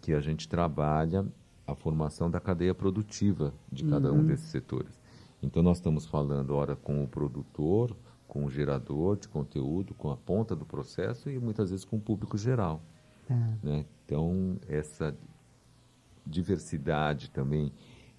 que 0.00 0.12
a 0.12 0.20
gente 0.20 0.48
trabalha 0.48 1.26
a 1.66 1.74
formação 1.74 2.30
da 2.30 2.40
cadeia 2.40 2.74
produtiva 2.74 3.52
de 3.70 3.84
cada 3.84 4.12
uhum. 4.12 4.20
um 4.20 4.26
desses 4.26 4.46
setores. 4.46 5.00
Então, 5.42 5.62
nós 5.62 5.78
estamos 5.78 6.06
falando, 6.06 6.54
ora, 6.54 6.76
com 6.76 7.02
o 7.02 7.08
produtor, 7.08 7.96
com 8.32 8.46
o 8.46 8.50
gerador 8.50 9.18
de 9.18 9.28
conteúdo, 9.28 9.92
com 9.92 10.10
a 10.10 10.16
ponta 10.16 10.56
do 10.56 10.64
processo 10.64 11.28
e 11.28 11.38
muitas 11.38 11.68
vezes 11.68 11.84
com 11.84 11.98
o 11.98 12.00
público 12.00 12.38
geral. 12.38 12.80
Tá. 13.28 13.34
Né? 13.62 13.84
Então, 14.06 14.58
essa 14.66 15.14
diversidade 16.26 17.28
também 17.28 17.70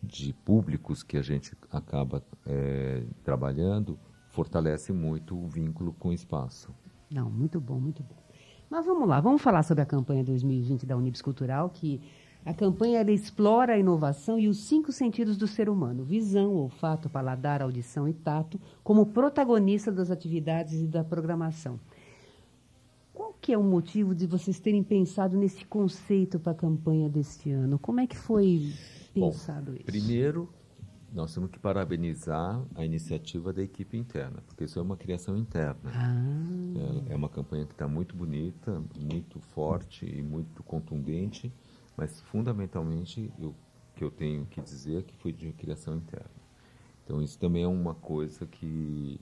de 0.04 0.32
públicos 0.32 1.02
que 1.02 1.18
a 1.18 1.24
gente 1.24 1.58
acaba 1.72 2.24
é, 2.46 3.02
trabalhando 3.24 3.98
fortalece 4.30 4.94
muito 4.94 5.36
o 5.36 5.48
vínculo 5.48 5.94
com 5.94 6.10
o 6.10 6.14
espaço. 6.14 6.72
Não, 7.10 7.32
muito 7.32 7.60
bom, 7.60 7.80
muito 7.80 8.04
bom. 8.04 8.22
Mas 8.70 8.86
vamos 8.86 9.10
lá, 9.10 9.20
vamos 9.20 9.42
falar 9.42 9.64
sobre 9.64 9.82
a 9.82 9.86
campanha 9.86 10.24
2020 10.24 10.86
da 10.86 10.96
Unibs 10.96 11.24
Cultural, 11.24 11.72
que 11.72 12.00
a 12.46 12.54
campanha 12.54 13.02
explora 13.10 13.74
a 13.74 13.78
inovação 13.78 14.38
e 14.38 14.50
os 14.50 14.58
cinco 14.66 14.92
sentidos 14.92 15.38
do 15.38 15.48
ser 15.48 15.70
humano: 15.70 16.04
visão, 16.04 16.54
olfato, 16.56 17.10
paladar, 17.10 17.62
audição 17.62 18.08
e 18.08 18.14
tato, 18.14 18.60
como 18.84 19.06
protagonista 19.06 19.92
das 19.92 20.12
atividades 20.12 20.82
e 20.82 20.88
da 20.88 21.04
programação. 21.04 21.80
Qual 23.14 23.34
que 23.40 23.54
é 23.54 23.58
o 23.58 23.64
motivo 23.64 24.14
de 24.14 24.28
vocês 24.28 24.60
terem 24.60 24.84
pensado 24.84 25.38
nesse 25.38 25.64
conceito 25.66 26.40
para 26.40 26.52
a 26.52 26.56
campanha 26.56 27.08
deste 27.08 27.52
ano? 27.52 27.80
Como 27.80 28.00
é 28.00 28.08
que 28.08 28.18
foi 28.18 28.74
pensado 29.14 29.72
Bom, 29.72 29.78
isso? 29.78 29.86
Primeiro, 29.86 30.50
nós 31.14 31.34
temos 31.34 31.50
que 31.52 31.60
parabenizar 31.60 32.62
a 32.76 32.84
iniciativa 32.84 33.54
da 33.54 33.62
equipe 33.62 33.96
interna, 33.96 34.42
porque 34.48 34.64
isso 34.64 34.80
é 34.80 34.82
uma 34.82 34.98
criação 34.98 35.38
interna. 35.38 35.92
Ah. 35.94 37.06
É, 37.08 37.14
é 37.14 37.16
uma 37.16 37.30
campanha 37.30 37.66
que 37.66 37.74
está 37.74 37.88
muito 37.88 38.16
bonita, 38.16 38.84
muito 39.00 39.40
forte 39.40 40.06
e 40.06 40.22
muito 40.22 40.64
contundente 40.64 41.54
mas, 41.96 42.22
fundamentalmente, 42.22 43.32
o 43.40 43.54
que 43.96 44.04
eu 44.04 44.12
tenho 44.12 44.46
que 44.46 44.62
dizer 44.62 45.00
é 45.00 45.02
que 45.04 45.16
foi 45.18 45.32
de 45.32 45.52
criação 45.54 45.96
interna. 45.96 46.44
Então, 47.04 47.22
isso 47.22 47.38
também 47.38 47.64
é 47.64 47.68
uma 47.68 47.94
coisa 47.94 48.46
que 48.46 49.20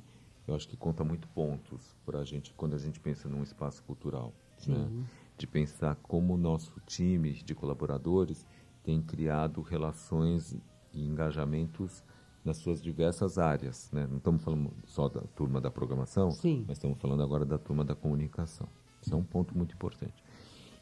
eu 0.48 0.56
acho 0.56 0.68
que 0.68 0.78
conta 0.78 1.04
muito 1.04 1.28
pontos 1.30 1.96
para 2.06 2.20
a 2.20 2.26
gente 2.26 2.54
quando 2.54 2.76
a 2.76 2.78
gente 2.78 3.00
pensa 3.00 3.28
num 3.28 3.44
espaço 3.44 3.84
cultural. 3.84 4.34
Né? 4.68 5.06
De 5.38 5.48
pensar 5.48 5.96
como 5.96 6.36
o 6.36 6.38
nosso 6.38 6.80
time 6.86 7.34
de 7.34 7.56
colaboradores 7.56 8.46
tem 8.84 9.02
criado 9.02 9.62
relações 9.62 10.56
e 10.94 11.08
engajamentos 11.08 12.04
nas 12.44 12.58
suas 12.58 12.82
diversas 12.82 13.38
áreas. 13.38 13.90
Né? 13.92 14.06
Não 14.08 14.18
estamos 14.18 14.44
falando 14.44 14.72
só 14.86 15.10
da 15.10 15.22
turma 15.22 15.60
da 15.60 15.72
programação, 15.72 16.32
Sim. 16.32 16.66
mas 16.68 16.78
estamos 16.78 17.00
falando 17.00 17.24
agora 17.24 17.46
da 17.46 17.58
turma 17.58 17.84
da 17.84 17.96
comunicação. 17.96 18.68
Isso 19.02 19.14
é 19.14 19.18
um 19.18 19.24
ponto 19.24 19.58
muito 19.58 19.74
importante. 19.74 20.24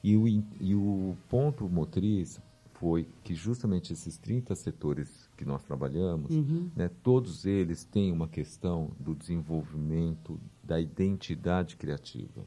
E 0.04 0.16
o, 0.16 0.28
e 0.28 0.76
o 0.76 1.16
ponto 1.30 1.68
motriz 1.68 2.42
foi 2.74 3.06
que 3.24 3.36
justamente 3.36 3.92
esses 3.92 4.18
30 4.18 4.56
setores 4.56 5.30
que 5.36 5.44
nós 5.44 5.64
trabalhamos, 5.64 6.32
uhum. 6.32 6.70
né, 6.74 6.90
todos 7.04 7.46
eles 7.46 7.84
têm 7.84 8.12
uma 8.12 8.28
questão 8.28 8.92
do 8.98 9.14
desenvolvimento 9.14 10.40
da 10.64 10.80
identidade 10.80 11.76
criativa. 11.76 12.46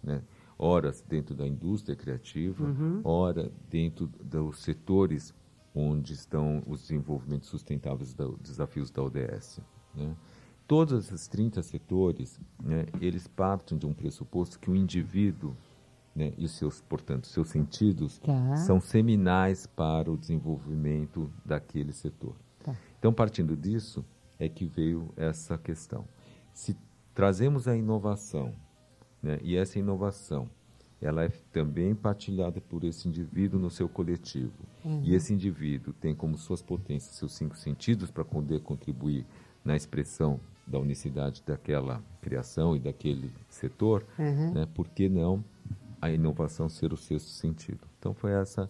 Né? 0.00 0.22
Ora 0.56 0.94
dentro 1.08 1.34
da 1.34 1.46
indústria 1.46 1.96
criativa, 1.96 2.64
uhum. 2.64 3.00
ora 3.02 3.50
dentro 3.68 4.06
dos 4.06 4.60
setores 4.60 5.34
onde 5.74 6.12
estão 6.12 6.62
os 6.66 6.82
desenvolvimentos 6.82 7.48
sustentáveis, 7.48 8.14
dos 8.14 8.38
desafios 8.38 8.90
da 8.90 9.02
ODS. 9.02 9.60
Né? 9.94 10.14
Todos 10.68 10.92
esses 10.92 11.26
30 11.26 11.60
setores, 11.62 12.38
né, 12.62 12.86
eles 13.00 13.26
partem 13.26 13.76
de 13.76 13.86
um 13.86 13.92
pressuposto 13.92 14.60
que 14.60 14.70
o 14.70 14.76
indivíduo 14.76 15.56
né, 16.14 16.32
e 16.36 16.44
os 16.44 16.52
seus, 16.52 16.80
portanto, 16.82 17.26
seus 17.26 17.48
sentidos 17.48 18.18
tá. 18.18 18.56
são 18.56 18.80
seminais 18.80 19.66
para 19.66 20.10
o 20.10 20.16
desenvolvimento 20.16 21.30
daquele 21.44 21.92
setor. 21.92 22.34
Tá. 22.62 22.76
Então, 22.98 23.12
partindo 23.12 23.56
disso, 23.56 24.04
é 24.38 24.48
que 24.48 24.66
veio 24.66 25.08
essa 25.16 25.56
questão. 25.56 26.04
Se 26.52 26.76
trazemos 27.14 27.66
a 27.66 27.76
inovação, 27.76 28.52
né, 29.22 29.38
e 29.42 29.56
essa 29.56 29.78
inovação, 29.78 30.48
ela 31.00 31.24
é 31.24 31.28
também 31.50 31.94
partilhada 31.94 32.60
por 32.60 32.84
esse 32.84 33.08
indivíduo 33.08 33.58
no 33.58 33.70
seu 33.70 33.88
coletivo, 33.88 34.52
uhum. 34.84 35.02
e 35.02 35.14
esse 35.14 35.32
indivíduo 35.32 35.92
tem 35.92 36.14
como 36.14 36.36
suas 36.36 36.62
potências 36.62 37.16
seus 37.16 37.32
cinco 37.32 37.56
sentidos 37.56 38.10
para 38.10 38.24
poder 38.24 38.60
contribuir 38.60 39.26
na 39.64 39.74
expressão 39.74 40.38
da 40.66 40.78
unicidade 40.78 41.42
daquela 41.44 42.02
criação 42.20 42.76
e 42.76 42.78
daquele 42.78 43.32
setor, 43.48 44.06
uhum. 44.18 44.52
né, 44.52 44.68
por 44.74 44.88
que 44.88 45.08
não 45.08 45.44
a 46.02 46.10
inovação 46.10 46.68
ser 46.68 46.92
o 46.92 46.96
sexto 46.96 47.28
sentido. 47.28 47.86
Então 47.96 48.12
foi 48.12 48.32
essa 48.32 48.68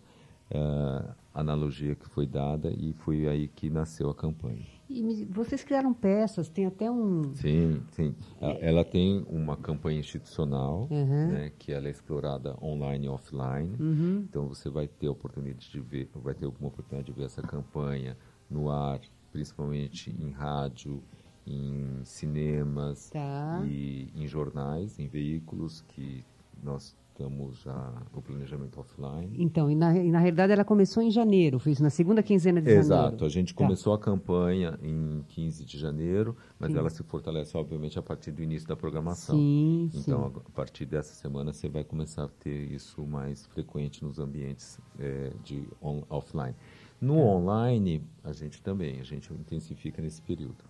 uh, 0.51 1.15
analogia 1.33 1.95
que 1.95 2.07
foi 2.07 2.27
dada 2.27 2.71
e 2.71 2.93
foi 2.93 3.27
aí 3.27 3.49
que 3.49 3.71
nasceu 3.71 4.11
a 4.11 4.15
campanha. 4.15 4.67
E 4.91 5.25
vocês 5.31 5.65
criaram 5.65 5.95
peças, 5.95 6.51
tem 6.51 6.67
até 6.67 6.91
um... 6.91 7.35
Sim, 7.35 7.83
sim. 7.93 8.15
É... 8.39 8.69
Ela 8.69 8.85
tem 8.85 9.25
uma 9.31 9.57
campanha 9.57 9.99
institucional, 9.99 10.87
uhum. 10.91 11.29
né, 11.29 11.53
que 11.59 11.73
ela 11.73 11.89
é 11.89 11.91
explorada 11.91 12.55
online 12.63 13.07
e 13.07 13.09
offline. 13.09 13.75
Uhum. 13.81 14.27
Então 14.29 14.47
você 14.47 14.69
vai 14.69 14.87
ter 14.87 15.07
a 15.07 15.13
oportunidade 15.13 15.71
de 15.71 15.81
ver, 15.81 16.11
vai 16.15 16.35
ter 16.35 16.45
uma 16.45 16.69
oportunidade 16.69 17.07
de 17.07 17.13
ver 17.19 17.25
essa 17.25 17.41
campanha 17.41 18.15
no 18.51 18.71
ar, 18.71 19.01
principalmente 19.33 20.15
em 20.21 20.31
rádio, 20.31 21.03
em 21.47 22.05
cinemas 22.05 23.09
tá. 23.09 23.63
e 23.65 24.11
em 24.15 24.27
jornais, 24.27 24.99
em 24.99 25.09
veículos 25.09 25.81
que 25.89 26.23
nós 26.63 26.95
estamos 27.13 27.65
no 28.13 28.23
planejamento 28.23 28.81
offline. 28.81 29.31
Então, 29.39 29.71
e 29.71 29.75
na, 29.75 29.97
e 29.97 30.11
na 30.11 30.19
realidade 30.19 30.53
ela 30.53 30.65
começou 30.65 31.03
em 31.03 31.11
janeiro, 31.11 31.59
foi 31.59 31.73
isso, 31.73 31.83
na 31.83 31.91
segunda 31.91 32.23
quinzena 32.23 32.61
de 32.61 32.71
Exato, 32.71 32.89
janeiro. 32.89 33.09
Exato, 33.09 33.25
a 33.25 33.29
gente 33.29 33.55
tá. 33.55 33.59
começou 33.59 33.93
a 33.93 33.99
campanha 33.99 34.79
em 34.83 35.23
15 35.29 35.65
de 35.65 35.79
janeiro, 35.79 36.37
mas 36.59 36.73
sim. 36.73 36.79
ela 36.79 36.91
se 36.91 37.03
fortalece, 37.03 37.57
obviamente, 37.57 37.99
a 37.99 38.03
partir 38.03 38.33
do 38.33 38.43
início 38.43 38.67
da 38.67 38.75
programação. 38.75 39.37
Sim, 39.37 39.91
então, 39.95 40.31
sim. 40.31 40.41
a 40.47 40.51
partir 40.51 40.87
dessa 40.87 41.15
semana, 41.15 41.53
você 41.53 41.69
vai 41.69 41.85
começar 41.85 42.25
a 42.25 42.29
ter 42.29 42.73
isso 42.73 43.07
mais 43.07 43.47
frequente 43.47 44.03
nos 44.03 44.19
ambientes 44.19 44.81
é, 44.99 45.33
de 45.45 45.69
on, 45.81 46.03
offline. 46.09 46.55
No 47.01 47.19
é. 47.19 47.25
online, 47.25 48.03
a 48.25 48.33
gente 48.33 48.63
também, 48.63 49.01
a 49.01 49.05
gente 49.05 49.33
intensifica 49.33 50.01
nesse 50.01 50.23
período. 50.23 50.65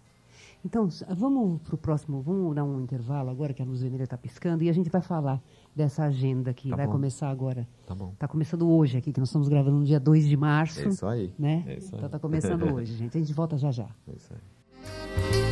Então, 0.64 0.88
vamos 1.16 1.61
para 1.62 1.74
o 1.74 1.78
próximo, 1.78 2.22
vamos 2.22 2.55
dar 2.55 2.64
um 2.64 2.81
intervalo 2.81 3.31
agora 3.31 3.52
que 3.52 3.61
a 3.61 3.64
luz 3.64 3.83
vermelha 3.83 4.05
está 4.05 4.16
piscando 4.16 4.62
e 4.62 4.70
a 4.70 4.72
gente 4.72 4.88
vai 4.88 5.02
falar 5.02 5.42
dessa 5.74 6.04
agenda 6.04 6.52
que 6.52 6.68
tá 6.70 6.76
vai 6.76 6.87
bom. 6.87 6.92
começar 6.92 7.30
agora. 7.30 7.66
Tá 7.87 7.94
bom. 7.94 8.14
Tá 8.18 8.28
começando 8.28 8.70
hoje 8.70 8.98
aqui, 8.98 9.12
que 9.12 9.20
nós 9.20 9.28
estamos 9.28 9.48
gravando 9.48 9.78
no 9.78 9.85
dia 9.85 9.98
2 10.00 10.28
de 10.28 10.37
março. 10.37 10.80
É 10.80 10.88
isso 10.88 11.06
aí. 11.06 11.32
Né? 11.38 11.64
É 11.66 11.78
isso 11.78 11.87
então 11.88 11.98
aí. 11.98 11.98
Então 11.98 12.11
tá 12.11 12.18
começando 12.18 12.62
hoje, 12.74 12.94
gente. 12.94 13.16
A 13.16 13.20
gente 13.20 13.32
volta 13.32 13.56
já 13.56 13.70
já. 13.70 13.88
É 14.06 14.12
isso 14.14 14.32
aí. 14.32 15.42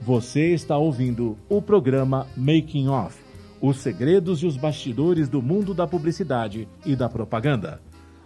Você 0.00 0.52
está 0.52 0.76
ouvindo 0.76 1.36
o 1.48 1.62
programa 1.62 2.26
Making 2.36 2.88
Off 2.88 3.16
Os 3.60 3.76
segredos 3.76 4.42
e 4.42 4.46
os 4.46 4.56
bastidores 4.56 5.28
do 5.28 5.40
mundo 5.40 5.72
da 5.72 5.86
publicidade 5.86 6.68
e 6.84 6.96
da 6.96 7.08
propaganda. 7.08 7.80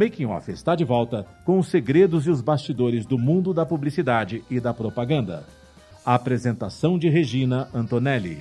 Making 0.00 0.24
Off 0.28 0.50
está 0.50 0.74
de 0.74 0.82
volta 0.82 1.26
com 1.44 1.58
os 1.58 1.66
segredos 1.68 2.26
e 2.26 2.30
os 2.30 2.40
bastidores 2.40 3.04
do 3.04 3.18
mundo 3.18 3.52
da 3.52 3.66
publicidade 3.66 4.42
e 4.48 4.58
da 4.58 4.72
propaganda. 4.72 5.44
A 6.06 6.14
apresentação 6.14 6.98
de 6.98 7.10
Regina 7.10 7.68
Antonelli. 7.74 8.38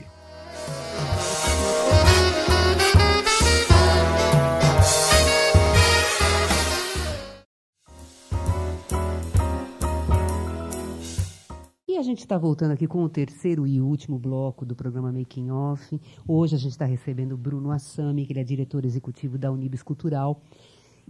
A 11.99 12.01
gente 12.01 12.19
está 12.19 12.37
voltando 12.37 12.71
aqui 12.71 12.87
com 12.87 13.03
o 13.03 13.09
terceiro 13.09 13.67
e 13.67 13.81
último 13.81 14.17
bloco 14.17 14.65
do 14.65 14.73
programa 14.73 15.11
Making 15.11 15.51
Off. 15.51 16.01
Hoje 16.25 16.55
a 16.55 16.57
gente 16.57 16.71
está 16.71 16.85
recebendo 16.85 17.33
o 17.33 17.37
Bruno 17.37 17.71
Assami, 17.71 18.25
que 18.25 18.31
ele 18.31 18.39
é 18.39 18.43
diretor 18.43 18.85
executivo 18.85 19.37
da 19.37 19.51
Unibis 19.51 19.83
Cultural. 19.83 20.41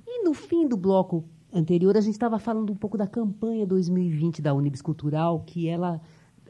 E 0.05 0.23
no 0.23 0.33
fim 0.33 0.67
do 0.67 0.77
bloco 0.77 1.23
anterior, 1.53 1.95
a 1.97 2.01
gente 2.01 2.13
estava 2.13 2.39
falando 2.39 2.71
um 2.71 2.75
pouco 2.75 2.97
da 2.97 3.07
campanha 3.07 3.65
2020 3.65 4.41
da 4.41 4.53
Unibis 4.53 4.81
Cultural, 4.81 5.43
que 5.45 5.67
ela, 5.67 6.01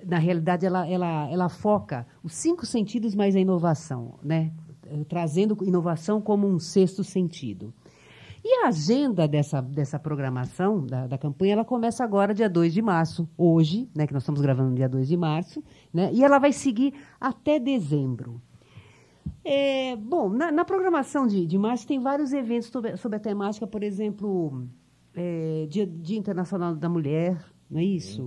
na 0.06 0.18
realidade, 0.18 0.66
ela, 0.66 0.88
ela, 0.88 1.30
ela 1.30 1.50
foca 1.50 2.06
os 2.24 2.34
cinco 2.34 2.66
sentidos 2.66 3.16
mais 3.16 3.36
a 3.36 3.40
inovação, 3.40 4.16
né? 4.24 4.52
trazendo 5.08 5.58
inovação 5.64 6.22
como 6.22 6.48
um 6.48 6.60
sexto 6.60 7.04
sentido. 7.04 7.74
E 8.44 8.64
a 8.64 8.70
agenda 8.70 9.28
dessa, 9.28 9.62
dessa 9.62 10.00
programação, 10.00 10.86
da, 10.86 11.08
da 11.08 11.18
campanha, 11.18 11.54
ela 11.54 11.66
começa 11.66 12.04
agora, 12.04 12.34
dia 12.34 12.50
2 12.50 12.74
de 12.74 12.82
março, 12.82 13.30
hoje, 13.38 13.90
né, 13.94 14.08
que 14.08 14.14
nós 14.14 14.24
estamos 14.24 14.40
gravando 14.40 14.76
dia 14.76 14.88
2 14.88 15.08
de 15.08 15.18
março, 15.18 15.62
né, 15.94 16.10
e 16.14 16.24
ela 16.24 16.40
vai 16.40 16.54
seguir 16.54 16.94
até 17.20 17.60
dezembro. 17.60 18.42
É, 19.44 19.96
bom, 19.96 20.30
na, 20.30 20.52
na 20.52 20.66
programação 20.66 21.26
de, 21.26 21.46
de 21.46 21.58
março 21.58 21.88
tem 21.88 22.00
vários 22.00 22.34
eventos 22.34 22.70
sobre, 22.70 22.98
sobre 22.98 23.18
a 23.18 23.20
temática, 23.20 23.66
por 23.66 23.84
exemplo, 23.84 24.68
é, 25.16 25.66
Dia, 25.70 25.88
Dia 25.88 26.18
Internacional 26.18 26.76
da 26.76 26.90
Mulher, 26.90 27.44
não 27.70 27.80
é 27.80 27.84
isso? 27.84 28.24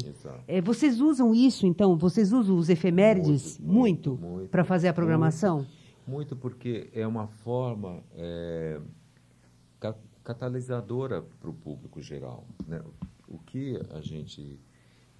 é, 0.46 0.60
vocês 0.60 1.00
usam 1.00 1.34
isso, 1.34 1.66
então? 1.66 1.96
Vocês 1.96 2.32
usam 2.32 2.56
os 2.56 2.68
efemérides 2.68 3.58
muito, 3.58 4.10
muito, 4.10 4.16
muito 4.16 4.50
para 4.50 4.64
fazer 4.64 4.88
a 4.88 4.92
programação? 4.92 5.58
Muito, 5.58 5.70
muito, 6.06 6.36
porque 6.36 6.88
é 6.92 7.06
uma 7.06 7.26
forma 7.26 8.02
é, 8.14 8.80
catalisadora 10.22 11.22
para 11.22 11.50
o 11.50 11.52
público 11.52 12.00
geral. 12.00 12.46
Né? 12.66 12.80
O 13.26 13.38
que 13.38 13.80
a 13.90 14.00
gente 14.00 14.60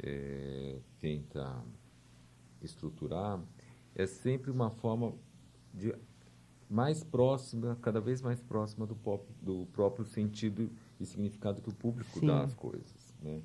é, 0.01 0.79
tenta 1.01 1.63
estruturar 2.63 3.41
é 3.95 4.07
sempre 4.07 4.51
uma 4.51 4.71
forma 4.71 5.15
de 5.73 5.95
mais 6.69 7.05
próxima, 7.05 7.77
cada 7.83 8.01
vez 8.01 8.23
mais 8.23 8.41
próxima 8.41 8.87
do, 8.87 8.97
pop, 8.97 9.27
do 9.43 9.67
próprio 9.73 10.07
sentido 10.07 10.71
e 10.99 11.05
significado 11.05 11.61
que 11.61 11.69
o 11.69 11.75
público 11.75 12.19
Sim. 12.19 12.27
dá 12.27 12.43
às 12.43 12.55
coisas. 12.55 13.15
Né? 13.21 13.43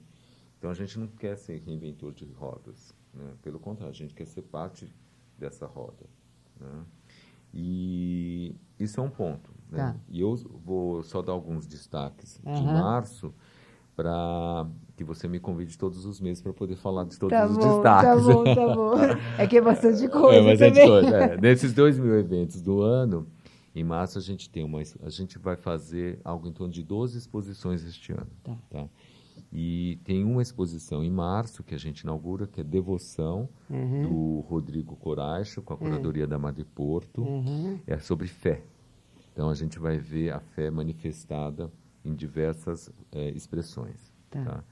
Então 0.58 0.72
a 0.72 0.74
gente 0.74 0.98
não 0.98 1.08
quer 1.08 1.38
ser 1.38 1.58
reinventor 1.60 2.14
de 2.14 2.26
rodas, 2.32 2.94
né? 3.14 3.34
pelo 3.42 3.60
contrário, 3.60 3.94
a 3.94 3.98
gente 3.98 4.14
quer 4.14 4.26
ser 4.26 4.44
parte 4.44 4.88
dessa 5.38 5.66
roda. 5.66 6.06
Né? 6.60 6.86
E 7.54 8.56
isso 8.80 9.00
é 9.00 9.04
um 9.04 9.10
ponto. 9.10 9.52
Né? 9.70 9.78
Tá. 9.78 9.96
E 10.08 10.22
eu 10.22 10.36
vou 10.64 11.04
só 11.04 11.22
dar 11.22 11.34
alguns 11.34 11.68
destaques 11.68 12.40
uhum. 12.46 12.54
de 12.54 12.64
março 12.64 13.34
para 13.98 14.68
que 14.96 15.04
você 15.04 15.28
me 15.28 15.40
convide 15.40 15.76
todos 15.76 16.06
os 16.06 16.22
meses 16.22 16.40
para 16.40 16.54
poder 16.54 16.76
falar 16.76 17.04
de 17.06 17.18
todos 17.18 17.36
tá 17.36 17.48
os 17.48 17.58
bom, 17.58 17.74
destaques. 17.82 18.26
Tá 18.26 18.34
bom, 18.34 18.44
tá 18.44 18.76
bom. 18.76 18.94
É 19.40 19.48
que 19.48 19.58
é 19.58 19.62
bastante 19.62 20.08
coisa 20.08 20.40
é 20.40 20.44
bastante 20.44 20.76
também. 20.76 20.88
Coisa, 20.88 21.18
é. 21.18 21.42
Nesses 21.42 21.74
dois 21.74 21.98
mil 21.98 22.16
eventos 22.16 22.62
do 22.62 22.82
ano, 22.82 23.28
em 23.76 23.84
março 23.84 24.20
a 24.20 24.22
gente 24.22 24.52
tem 24.52 24.64
uma, 24.64 24.80
a 25.02 25.10
gente 25.10 25.40
vai 25.40 25.56
fazer 25.56 26.20
algo 26.24 26.48
em 26.48 26.54
torno 26.54 26.72
de 26.72 26.84
12 26.84 27.18
exposições 27.18 27.84
este 27.84 28.12
ano. 28.12 28.28
Tá. 28.44 28.56
tá? 28.70 28.88
E 29.52 30.00
tem 30.04 30.24
uma 30.24 30.44
exposição 30.44 31.04
em 31.04 31.10
março 31.10 31.64
que 31.64 31.74
a 31.74 31.80
gente 31.80 32.02
inaugura, 32.02 32.46
que 32.46 32.62
é 32.62 32.64
Devoção, 32.64 33.50
uhum. 33.68 34.02
do 34.04 34.40
Rodrigo 34.48 34.96
Coracho, 34.96 35.62
com 35.64 35.74
a 35.74 35.78
curadoria 35.78 36.24
uhum. 36.24 36.30
da 36.30 36.38
Madre 36.38 36.64
Porto. 36.64 37.24
Uhum. 37.24 37.80
É 37.88 37.98
sobre 37.98 38.28
fé. 38.28 38.62
Então 39.34 39.50
a 39.50 39.56
gente 39.56 39.80
vai 39.80 39.98
ver 39.98 40.34
a 40.34 40.40
fé 40.40 40.70
manifestada 40.70 41.72
em 42.08 42.16
diversas 42.16 42.90
é, 43.12 43.30
expressões. 43.32 44.14
Tá. 44.30 44.44
tá. 44.44 44.64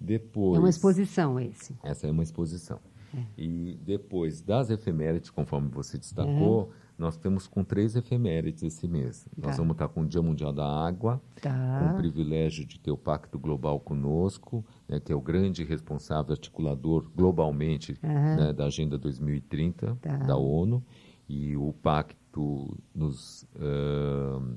Depois, 0.00 0.56
é 0.56 0.60
uma 0.60 0.68
exposição 0.68 1.40
esse. 1.40 1.76
Essa 1.82 2.06
é 2.06 2.10
uma 2.10 2.22
exposição. 2.22 2.78
É. 3.14 3.22
E 3.38 3.78
depois 3.82 4.42
das 4.42 4.70
efemérides, 4.70 5.30
conforme 5.30 5.68
você 5.68 5.96
destacou, 5.96 6.64
uhum. 6.64 6.72
nós 6.98 7.16
temos 7.16 7.46
com 7.46 7.64
três 7.64 7.96
efemérides 7.96 8.62
esse 8.62 8.86
mês. 8.86 9.24
Tá. 9.24 9.48
Nós 9.48 9.56
vamos 9.56 9.72
estar 9.72 9.88
com 9.88 10.02
o 10.02 10.06
Dia 10.06 10.20
Mundial 10.20 10.52
da 10.52 10.66
Água, 10.66 11.20
tá. 11.40 11.78
com 11.80 11.94
o 11.94 11.96
privilégio 11.96 12.66
de 12.66 12.78
ter 12.78 12.90
o 12.90 12.96
Pacto 12.96 13.38
Global 13.38 13.80
conosco, 13.80 14.64
né, 14.88 15.00
que 15.00 15.12
é 15.12 15.16
o 15.16 15.20
grande 15.20 15.64
responsável 15.64 16.32
articulador 16.32 17.10
globalmente 17.14 17.98
uhum. 18.02 18.36
né, 18.36 18.52
da 18.52 18.66
Agenda 18.66 18.98
2030 18.98 19.96
tá. 20.00 20.16
da 20.18 20.36
ONU. 20.36 20.84
E 21.28 21.56
o 21.56 21.72
Pacto 21.72 22.78
nos, 22.94 23.42
uh, 23.56 24.56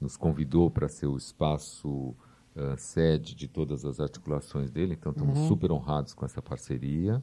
nos 0.00 0.16
convidou 0.16 0.70
para 0.70 0.88
ser 0.88 1.06
o 1.06 1.16
espaço 1.16 1.88
uh, 2.54 2.76
sede 2.76 3.34
de 3.34 3.48
todas 3.48 3.84
as 3.84 4.00
articulações 4.00 4.70
dele, 4.70 4.96
então 4.98 5.12
estamos 5.12 5.38
uhum. 5.38 5.48
super 5.48 5.72
honrados 5.72 6.14
com 6.14 6.24
essa 6.24 6.42
parceria. 6.42 7.22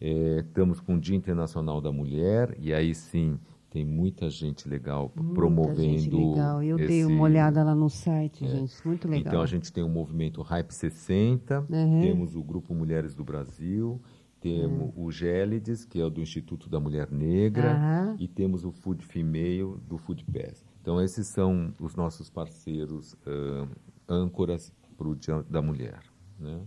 É, 0.00 0.40
estamos 0.40 0.80
com 0.80 0.96
o 0.96 1.00
Dia 1.00 1.14
Internacional 1.16 1.80
da 1.80 1.92
Mulher, 1.92 2.56
e 2.58 2.74
aí 2.74 2.92
sim 2.92 3.38
tem 3.70 3.86
muita 3.86 4.28
gente 4.28 4.68
legal 4.68 5.10
Muita 5.16 5.32
promovendo. 5.32 5.80
gente 5.80 6.10
legal. 6.10 6.62
Eu 6.62 6.76
esse... 6.76 6.88
dei 6.88 7.04
uma 7.06 7.22
olhada 7.22 7.64
lá 7.64 7.74
no 7.74 7.88
site, 7.88 8.46
gente. 8.46 8.74
Muito 8.84 9.08
legal. 9.08 9.32
Então 9.32 9.40
a 9.40 9.46
gente 9.46 9.72
tem 9.72 9.82
o 9.82 9.88
movimento 9.88 10.42
Hype 10.42 10.72
60, 10.72 11.60
Uhum. 11.70 12.00
temos 12.02 12.34
o 12.34 12.42
Grupo 12.42 12.74
Mulheres 12.74 13.14
do 13.14 13.24
Brasil, 13.24 13.98
temos 14.40 14.94
Uhum. 14.94 15.04
o 15.06 15.10
Gélides, 15.10 15.86
que 15.86 16.00
é 16.00 16.04
o 16.04 16.10
do 16.10 16.20
Instituto 16.20 16.68
da 16.68 16.78
Mulher 16.78 17.10
Negra, 17.10 17.72
Aham. 17.72 18.16
e 18.18 18.28
temos 18.28 18.64
o 18.64 18.72
Food 18.72 19.04
Female 19.06 19.76
do 19.88 19.96
Food 19.96 20.24
Pass. 20.24 20.66
Então 20.82 21.00
esses 21.00 21.28
são 21.28 21.72
os 21.78 21.94
nossos 21.94 22.28
parceiros 22.28 23.16
ãh, 23.24 23.68
âncoras 24.08 24.72
para 24.98 25.08
o 25.08 25.14
Dia 25.14 25.42
da 25.48 25.62
Mulher. 25.62 26.00
Né? 26.38 26.60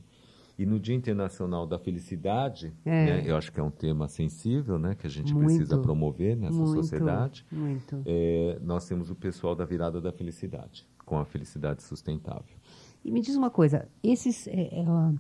E 0.58 0.65
no 0.65 0.80
Dia 0.80 0.95
Internacional 0.95 1.67
da 1.67 1.78
Felicidade, 1.78 2.73
É. 2.86 3.06
né, 3.06 3.23
eu 3.25 3.36
acho 3.36 3.51
que 3.51 3.60
é 3.60 3.63
um 3.63 3.69
tema 3.69 4.08
sensível, 4.08 4.80
né, 4.80 4.95
que 4.95 5.06
a 5.06 5.10
gente 5.10 5.34
Muito. 5.34 5.47
precisa 5.47 5.78
promover 5.78 6.38
nessa 6.38 6.58
muito, 6.58 6.82
sociedade. 6.82 7.45
Muito. 7.51 8.01
É, 8.06 8.58
nós 8.63 8.88
temos 8.88 9.12
o 9.12 9.15
pessoal 9.15 9.54
da 9.54 9.65
Virada 9.65 9.99
da 9.99 10.13
Felicidade, 10.13 10.88
com 11.06 11.17
a 11.19 11.25
felicidade 11.25 11.84
sustentável. 11.84 12.56
E 13.04 13.12
me 13.12 13.19
diz 13.19 13.36
uma 13.36 13.49
coisa, 13.49 13.88
esses, 14.01 14.47
é, 14.47 14.80
é, 14.80 14.86
ah, 14.88 15.13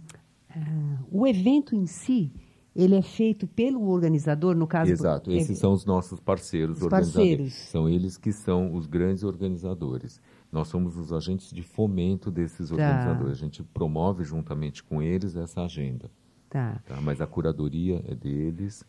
o 1.11 1.27
evento 1.27 1.75
em 1.75 1.85
si, 1.85 2.31
ele 2.75 2.95
é 2.95 3.01
feito 3.01 3.47
pelo 3.47 3.87
organizador, 3.87 4.55
no 4.55 4.67
caso... 4.67 4.91
Exato, 4.91 5.31
é- 5.31 5.35
esses 5.37 5.57
são 5.57 5.71
os 5.73 5.85
nossos 5.85 6.19
parceiros 6.19 6.77
Os 6.77 6.83
organizadores. 6.83 7.29
parceiros. 7.29 7.53
São 7.71 7.87
eles 7.89 8.17
que 8.17 8.31
são 8.33 8.73
os 8.73 8.85
grandes 8.85 9.23
organizadores. 9.23 10.19
Nós 10.51 10.67
somos 10.67 10.97
os 10.97 11.11
agentes 11.13 11.51
de 11.51 11.61
fomento 11.63 12.29
desses 12.29 12.69
Tá. 12.69 12.75
organizadores. 12.75 13.37
A 13.37 13.41
gente 13.41 13.63
promove 13.63 14.23
juntamente 14.23 14.83
com 14.83 15.01
eles 15.01 15.35
essa 15.35 15.61
agenda. 15.63 16.11
Tá. 16.49 16.81
tá? 16.85 16.99
Mas 17.01 17.19
a 17.21 17.27
curadoria 17.27 18.03
é 18.07 18.15
deles, 18.15 18.83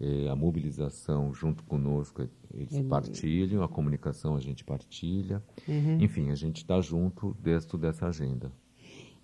é, 0.00 0.28
a 0.28 0.36
mobilização 0.36 1.32
junto 1.32 1.62
conosco, 1.64 2.22
é- 2.22 2.28
eles 2.54 2.80
partilham, 2.82 3.62
a 3.62 3.68
comunicação 3.68 4.34
a 4.36 4.40
gente 4.40 4.64
partilha. 4.64 5.42
Uhum. 5.68 5.98
Enfim, 6.00 6.30
a 6.30 6.34
gente 6.34 6.58
está 6.58 6.80
junto 6.80 7.34
dentro 7.42 7.76
dessa 7.78 8.06
agenda. 8.06 8.50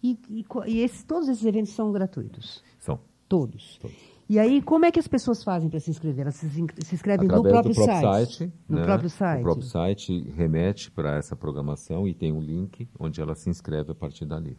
E, 0.03 0.19
e 0.31 0.45
e 0.67 0.81
esses- 0.81 1.05
todos 1.05 1.29
esses 1.29 1.45
eventos 1.45 1.73
são 1.73 1.93
gratuitos? 1.93 2.63
São 2.79 2.99
Todos? 3.33 3.79
Todos. 3.79 3.97
E 4.29 4.39
aí, 4.39 4.61
como 4.61 4.85
é 4.85 4.93
que 4.93 4.99
as 4.99 5.09
pessoas 5.09 5.43
fazem 5.43 5.71
para 5.71 5.81
se 5.81 5.91
inscrever? 5.91 6.25
Elas 6.25 6.35
se, 6.35 6.51
se 6.51 6.95
inscrevem 6.95 7.27
no 7.27 7.35
através 7.35 7.55
próprio, 7.55 7.75
do 7.75 7.83
próprio 7.83 8.03
site? 8.03 8.37
site. 8.37 8.53
No 8.69 8.77
né? 8.77 8.85
próprio 8.85 9.09
site? 9.09 9.41
O 9.41 9.43
próprio 9.43 9.67
site 9.67 10.21
remete 10.37 10.91
para 10.91 11.17
essa 11.17 11.35
programação 11.35 12.07
e 12.07 12.13
tem 12.13 12.31
um 12.31 12.43
link 12.43 12.87
onde 12.99 13.23
ela 13.23 13.35
se 13.35 13.49
inscreve 13.49 13.93
a 13.93 13.95
partir 13.95 14.27
dali. 14.27 14.59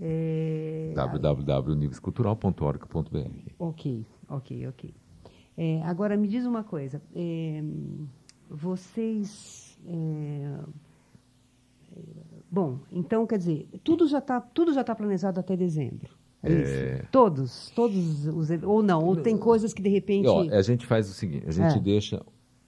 É, 0.00 0.92
www.univescultural.org.br 0.96 3.52
Ok, 3.56 4.04
ok, 4.28 4.66
ok. 4.66 4.92
É, 5.56 5.80
agora, 5.82 6.16
me 6.16 6.26
diz 6.26 6.44
uma 6.44 6.64
coisa. 6.64 7.00
é, 7.14 7.62
vocês... 8.50 9.78
é, 9.86 10.58
é, 11.96 12.00
bom, 12.50 12.80
então, 12.90 13.24
quer 13.28 13.38
dizer, 13.38 13.68
tudo 13.84 14.08
já 14.08 14.18
está 14.18 14.40
tá 14.40 14.94
planejado 14.96 15.38
até 15.38 15.56
dezembro. 15.56 16.18
É, 16.52 16.98
É. 17.00 17.02
Todos? 17.10 17.70
Todos 17.74 18.26
os... 18.26 18.50
Ou 18.62 18.82
não? 18.82 19.04
Ou 19.04 19.16
tem 19.16 19.36
coisas 19.36 19.72
que, 19.72 19.82
de 19.82 19.88
repente... 19.88 20.26
Ó, 20.26 20.42
a 20.50 20.62
gente 20.62 20.86
faz 20.86 21.08
o 21.08 21.12
seguinte, 21.12 21.44
a 21.46 21.52
gente 21.52 21.78
É. 21.78 21.80
deixa 21.80 22.24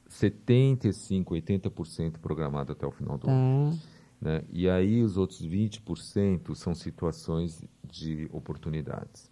75, 0.09 1.35
80% 1.35 2.19
programado 2.19 2.73
até 2.73 2.87
o 2.87 2.91
final 2.91 3.17
do 3.17 3.29
ano. 3.31 3.71
Tá. 3.71 3.79
né? 4.21 4.43
E 4.51 4.69
aí 4.69 5.03
os 5.03 5.17
outros 5.17 5.47
20% 5.47 6.55
são 6.55 6.75
situações 6.75 7.65
de 7.85 8.29
oportunidades, 8.33 9.31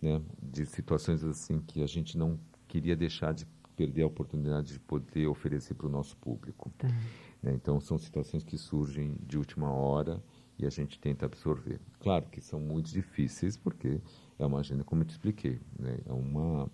né? 0.00 0.20
de 0.40 0.64
situações 0.66 1.22
assim 1.24 1.60
que 1.60 1.82
a 1.82 1.86
gente 1.86 2.16
não 2.16 2.38
queria 2.66 2.96
deixar 2.96 3.34
de 3.34 3.46
perder 3.76 4.02
a 4.02 4.06
oportunidade 4.06 4.74
de 4.74 4.78
poder 4.80 5.26
oferecer 5.26 5.74
para 5.74 5.86
o 5.86 5.90
nosso 5.90 6.16
público. 6.16 6.70
Tá. 6.78 6.88
né? 7.42 7.52
Então 7.54 7.80
são 7.80 7.98
situações 7.98 8.44
que 8.44 8.56
surgem 8.56 9.16
de 9.26 9.36
última 9.36 9.72
hora 9.72 10.22
e 10.60 10.66
a 10.66 10.70
gente 10.70 10.98
tenta 10.98 11.26
absorver. 11.26 11.80
Claro 12.00 12.26
que 12.30 12.40
são 12.40 12.60
muito 12.60 12.90
difíceis 12.92 13.56
porque 13.56 14.00
é 14.38 14.44
uma 14.46 14.58
agenda, 14.60 14.84
como 14.84 15.02
eu 15.02 15.06
te 15.06 15.10
expliquei, 15.12 15.58
né? 15.78 15.98
é 16.06 16.12
uma 16.12 16.68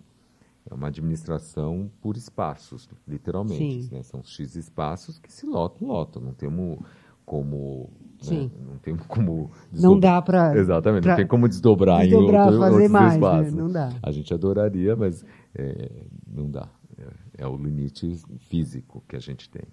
é 0.69 0.73
uma 0.73 0.87
administração 0.87 1.89
por 2.01 2.17
espaços, 2.17 2.89
literalmente. 3.07 3.89
Né? 3.93 4.03
São 4.03 4.21
X 4.21 4.55
espaços 4.57 5.17
que 5.17 5.31
se 5.31 5.45
lotam, 5.45 5.87
lotam. 5.87 6.21
Não 6.21 6.33
temos 6.33 6.79
como. 7.25 7.89
né? 8.29 8.49
Não 8.67 8.77
temos 8.79 9.05
como. 9.07 9.49
Não 9.71 9.97
desdobrar- 9.97 10.13
dá 10.15 10.21
para... 10.21 10.57
Exatamente, 10.57 11.07
não 11.07 11.15
tem 11.15 11.27
como 11.27 11.47
desdobrar, 11.47 12.01
desdobrar, 12.01 12.41
em 12.41 12.45
outro, 12.45 12.59
fazer 12.59 12.73
outros 12.73 12.91
mais, 12.91 13.11
né? 13.13 13.15
espaços. 13.17 13.53
Não 13.53 13.71
dá. 13.71 13.93
A 14.03 14.11
gente 14.11 14.33
adoraria, 14.33 14.95
mas 14.97 15.25
é, 15.55 15.89
não 16.27 16.49
dá. 16.51 16.67
É, 16.97 17.43
é 17.43 17.47
o 17.47 17.55
limite 17.55 18.19
físico 18.39 19.01
que 19.07 19.15
a 19.15 19.19
gente 19.19 19.49
tem. 19.49 19.63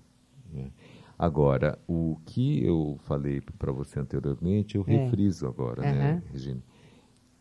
né? 0.52 0.70
Agora, 1.24 1.78
o 1.88 2.18
que 2.26 2.62
eu 2.62 2.98
falei 3.04 3.40
para 3.58 3.72
você 3.72 3.98
anteriormente, 3.98 4.76
eu 4.76 4.84
É. 4.86 4.96
refriso 4.98 5.46
agora, 5.46 5.80
né, 5.82 6.12
Aham. 6.12 6.22
Regina? 6.30 6.60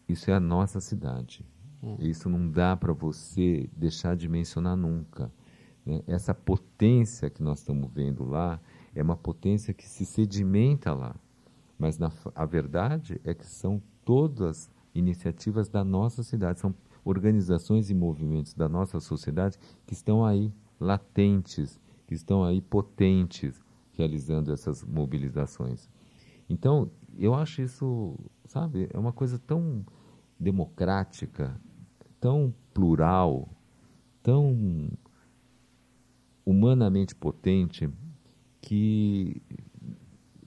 Isso 0.07 0.31
é 0.31 0.33
a 0.33 0.39
nossa 0.39 0.79
cidade. 0.79 1.45
É. 1.81 1.95
Isso 2.07 2.29
não 2.29 2.49
dá 2.49 2.77
para 2.77 2.93
você 2.93 3.69
deixar 3.75 4.15
de 4.15 4.29
mencionar 4.29 4.77
nunca. 4.77 5.29
né? 5.85 6.01
Essa 6.07 6.33
potência 6.33 7.29
que 7.29 7.43
nós 7.43 7.59
estamos 7.59 7.91
vendo 7.91 8.23
lá 8.23 8.57
é 8.95 9.03
uma 9.03 9.17
potência 9.17 9.73
que 9.73 9.85
se 9.85 10.05
sedimenta 10.05 10.93
lá. 10.93 11.13
Mas 11.77 11.97
na, 11.97 12.09
a 12.33 12.45
verdade 12.45 13.19
é 13.25 13.33
que 13.33 13.45
são 13.45 13.81
todas 14.05 14.69
iniciativas 14.95 15.67
da 15.67 15.83
nossa 15.83 16.23
cidade, 16.23 16.59
são 16.61 16.73
organizações 17.03 17.89
e 17.89 17.93
movimentos 17.93 18.53
da 18.53 18.69
nossa 18.69 18.99
sociedade 19.01 19.57
que 19.85 19.93
estão 19.93 20.23
aí 20.25 20.53
latentes, 20.79 21.79
que 22.07 22.13
estão 22.13 22.43
aí 22.43 22.61
potentes, 22.61 23.62
realizando 23.93 24.51
essas 24.51 24.83
mobilizações. 24.83 25.89
Então, 26.49 26.91
eu 27.17 27.33
acho 27.33 27.61
isso, 27.61 28.17
sabe, 28.45 28.89
é 28.91 28.97
uma 28.97 29.13
coisa 29.13 29.39
tão 29.39 29.85
democrática, 30.39 31.59
tão 32.19 32.53
plural, 32.73 33.49
tão 34.21 34.89
humanamente 36.45 37.15
potente 37.15 37.89
que 38.61 39.41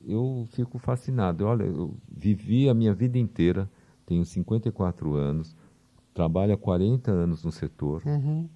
eu 0.05 0.47
fico 0.51 0.79
fascinado. 0.79 1.45
Olha, 1.45 1.65
eu 1.65 1.97
vivi 2.09 2.69
a 2.69 2.75
minha 2.75 2.95
vida 2.95 3.19
inteira, 3.19 3.71
tenho 4.05 4.25
54 4.25 5.15
anos, 5.15 5.57
trabalho 6.13 6.55
há 6.55 6.57
40 6.57 7.11
anos 7.11 7.45
no 7.45 7.53
setor 7.53 8.03
Aham. 8.07 8.49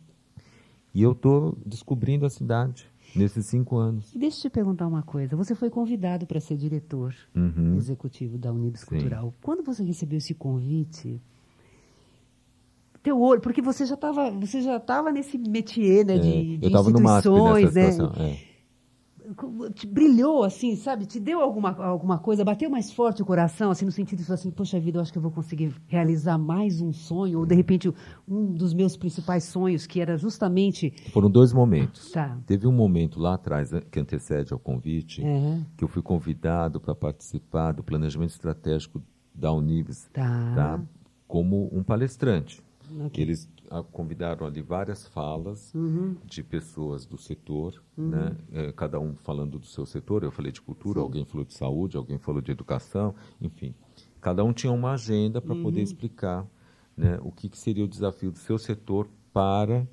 e 0.95 1.03
eu 1.03 1.13
estou 1.13 1.59
descobrindo 1.67 2.25
a 2.25 2.31
cidade 2.31 2.91
nesses 3.15 3.47
cinco 3.47 3.77
anos. 3.77 4.13
E 4.15 4.19
Deixa 4.19 4.39
eu 4.47 4.51
te 4.51 4.55
perguntar 4.55 4.87
uma 4.87 5.03
coisa. 5.03 5.37
Você 5.37 5.55
foi 5.55 5.71
convidado 5.71 6.27
para 6.27 6.41
ser 6.41 6.57
diretor 6.57 7.15
Uhum. 7.35 7.77
executivo 7.77 8.37
da 8.39 8.53
Sim. 8.81 8.87
Cultural. 8.87 9.35
Quando 9.43 9.63
você 9.63 9.83
recebeu 9.83 10.19
esse 10.19 10.35
convite, 10.35 11.21
teu 13.03 13.21
olho, 13.21 13.41
porque 13.41 13.63
você 13.63 13.87
já 13.87 13.95
estava, 13.95 14.31
você 14.31 14.61
já 14.61 14.77
estava 14.77 15.11
nesse 15.11 15.39
métier, 15.39 16.05
né, 16.05 16.17
É, 16.17 16.19
de, 16.19 16.59
de 16.59 16.65
eu 16.65 16.67
estava 16.69 16.91
no 16.91 17.01
MASP 17.01 17.29
instituições, 17.29 17.75
nessa 17.75 17.81
né? 17.81 17.91
situação. 17.93 18.25
é. 18.25 18.50
Te 19.75 19.87
brilhou 19.87 20.43
assim, 20.45 20.75
sabe? 20.77 21.07
Te 21.07 21.21
deu 21.21 21.41
alguma, 21.41 21.71
alguma 21.85 22.19
coisa, 22.19 22.45
bateu 22.45 22.69
mais 22.71 22.91
forte 22.93 23.23
o 23.23 23.25
coração, 23.27 23.71
assim, 23.71 23.85
no 23.85 23.93
sentido 23.93 24.23
de 24.23 24.33
assim, 24.33 24.51
poxa 24.51 24.79
vida, 24.81 24.99
eu 24.99 25.03
acho 25.03 25.13
que 25.13 25.19
eu 25.19 25.23
vou 25.23 25.31
conseguir 25.31 25.75
realizar 25.87 26.37
mais 26.39 26.81
um 26.81 26.93
sonho, 26.93 27.39
ou 27.41 27.47
de 27.47 27.55
repente 27.55 27.93
um 28.29 28.53
dos 28.53 28.75
meus 28.75 28.97
principais 28.97 29.45
sonhos, 29.45 29.87
que 29.87 30.01
era 30.01 30.17
justamente. 30.17 30.93
Foram 31.13 31.31
dois 31.31 31.53
momentos. 31.53 32.11
Tá. 32.13 32.39
Teve 32.47 32.67
um 32.67 32.73
momento 32.73 33.21
lá 33.21 33.35
atrás, 33.35 33.71
né, 33.71 33.81
que 33.91 34.01
antecede 34.01 34.53
ao 34.53 34.59
convite, 34.59 35.25
É. 35.25 35.61
que 35.77 35.85
eu 35.85 35.89
fui 35.89 36.03
convidado 36.03 36.81
para 36.81 36.95
participar 36.95 37.73
do 37.73 37.83
planejamento 37.83 38.31
estratégico 38.31 39.03
da 39.35 39.53
Unibis, 39.53 40.09
Tá. 40.13 40.53
tá? 40.55 40.81
como 41.29 41.69
um 41.73 41.83
palestrante. 41.85 42.61
Ok. 43.07 43.23
Eles 43.23 43.49
convidaram 43.93 44.47
ali 44.47 44.61
várias 44.63 45.07
falas 45.07 45.73
Uhum. 45.75 46.17
de 46.25 46.43
pessoas 46.43 47.07
do 47.07 47.17
setor, 47.17 47.83
né? 47.97 48.37
Eh, 48.53 48.73
cada 48.73 48.99
um 48.99 49.15
falando 49.17 49.59
do 49.59 49.67
seu 49.67 49.87
setor. 49.87 50.25
Eu 50.25 50.31
falei 50.33 50.51
de 50.53 50.61
cultura, 50.61 51.01
alguém 51.01 51.25
falou 51.25 51.45
de 51.47 51.55
saúde, 51.55 51.97
alguém 51.97 52.19
falou 52.19 52.41
de 52.41 52.51
educação, 52.51 53.15
enfim. 53.41 53.75
Cada 54.21 54.43
um 54.45 54.53
tinha 54.53 54.73
uma 54.73 54.93
agenda 54.93 55.41
para 55.41 55.55
Uhum. 55.55 55.63
poder 55.63 55.81
explicar 55.83 56.47
né, 56.97 57.19
o 57.23 57.31
que, 57.33 57.49
que 57.49 57.57
seria 57.57 57.85
o 57.85 57.89
desafio 57.89 58.31
do 58.31 58.39
seu 58.39 58.59
setor 58.59 59.09
para 59.33 59.87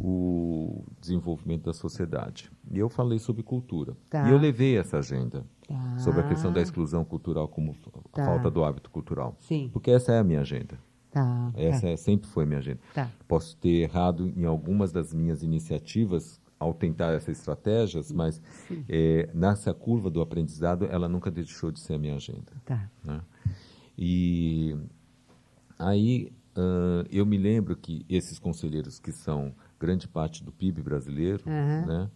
o 0.00 0.84
desenvolvimento 1.00 1.64
da 1.64 1.72
sociedade. 1.72 2.50
E 2.70 2.78
eu 2.78 2.88
falei 2.88 3.18
sobre 3.18 3.42
cultura. 3.42 3.96
Tá. 4.10 4.28
E 4.28 4.32
eu 4.32 4.38
levei 4.38 4.76
essa 4.76 4.98
agenda 4.98 5.44
Tá. 5.66 5.98
sobre 5.98 6.20
a 6.20 6.28
questão 6.28 6.52
da 6.52 6.60
exclusão 6.60 7.04
cultural 7.04 7.48
como 7.48 7.74
Tá. 8.12 8.24
falta 8.24 8.50
do 8.50 8.62
hábito 8.64 8.90
cultural. 8.90 9.34
Sim. 9.40 9.70
Porque 9.72 9.90
essa 9.90 10.12
é 10.12 10.18
a 10.18 10.24
minha 10.24 10.40
agenda. 10.40 10.78
Tá. 11.14 11.52
Essa 11.54 11.82
tá. 11.82 11.88
é- 11.90 11.96
sempre 11.96 12.28
foi 12.28 12.44
minha 12.44 12.58
agenda. 12.58 12.80
Tá. 12.92 13.08
Posso 13.28 13.56
ter 13.56 13.82
errado 13.82 14.28
em 14.36 14.44
algumas 14.44 14.90
das 14.92 15.14
minhas 15.14 15.42
iniciativas 15.42 16.40
ao 16.58 16.74
tentar 16.74 17.12
essas 17.12 17.38
estratégias, 17.38 18.10
mas 18.10 18.42
eh, 18.88 19.30
nessa 19.32 19.72
curva 19.72 20.10
do 20.10 20.20
aprendizado, 20.20 20.86
ela 20.86 21.08
nunca 21.08 21.30
deixou 21.30 21.70
de 21.70 21.80
ser 21.80 21.94
a 21.94 21.98
minha 21.98 22.16
agenda. 22.16 22.52
Tá. 22.64 22.90
né? 23.04 23.20
E 23.96 24.76
aí 25.78 26.32
ãh, 26.56 27.04
eu 27.10 27.24
me 27.24 27.36
lembro 27.36 27.76
que 27.76 28.04
esses 28.08 28.38
conselheiros 28.38 28.98
que 28.98 29.12
são 29.12 29.54
grande 29.78 30.08
parte 30.08 30.42
do 30.42 30.50
PIB 30.50 30.82
brasileiro, 30.82 31.44
uhum. 31.46 31.86
né? 31.86 32.10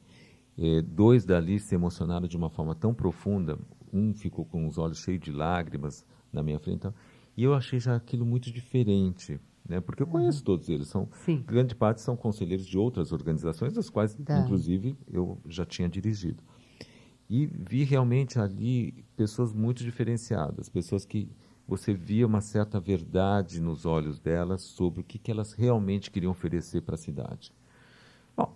É, 0.61 0.83
dois 0.83 1.25
dali 1.25 1.61
se 1.61 1.75
emocionaram 1.77 2.27
de 2.27 2.37
uma 2.37 2.51
forma 2.51 2.75
tão 2.75 2.93
profunda. 2.93 3.57
Um 3.93 4.13
ficou 4.13 4.45
com 4.45 4.67
os 4.67 4.77
olhos 4.77 4.99
cheios 4.99 5.21
de 5.21 5.31
lágrimas 5.31 6.05
na 6.33 6.43
minha 6.43 6.59
frente. 6.59 6.79
Então, 6.79 6.95
e 7.39 7.45
eu 7.45 7.55
achei 7.55 7.79
já 7.79 7.95
aquilo 7.95 8.27
muito 8.27 8.51
diferente, 8.51 9.41
né? 9.69 9.81
Porque 9.81 10.03
eu 10.03 10.09
conheço 10.09 10.41
uhum. 10.41 10.45
todos 10.45 10.69
eles. 10.69 10.89
São 10.89 11.09
Sim. 11.25 11.41
grande 11.47 11.73
parte 11.73 12.01
são 12.01 12.17
conselheiros 12.17 12.67
de 12.67 12.77
outras 12.77 13.13
organizações, 13.13 13.73
das 13.73 13.89
quais, 13.89 14.13
tá. 14.17 14.41
inclusive, 14.41 14.97
eu 15.07 15.39
já 15.47 15.65
tinha 15.65 15.89
dirigido. 15.89 16.43
E 17.31 17.47
vi 17.47 17.85
realmente 17.85 18.41
ali 18.41 19.05
pessoas 19.17 19.53
muito 19.53 19.85
diferenciadas, 19.85 20.69
pessoas 20.69 21.05
que 21.05 21.31
você 21.65 21.95
via 21.95 22.27
uma 22.27 22.41
certa 22.41 22.81
verdade 22.81 23.61
nos 23.61 23.87
olhos 23.87 24.19
delas 24.19 24.63
sobre 24.63 25.03
o 25.03 25.05
que, 25.05 25.17
que 25.17 25.31
elas 25.31 25.53
realmente 25.53 26.11
queriam 26.11 26.33
oferecer 26.33 26.81
para 26.83 26.97
a 26.97 26.99
cidade. 26.99 27.53
Bom, 28.37 28.53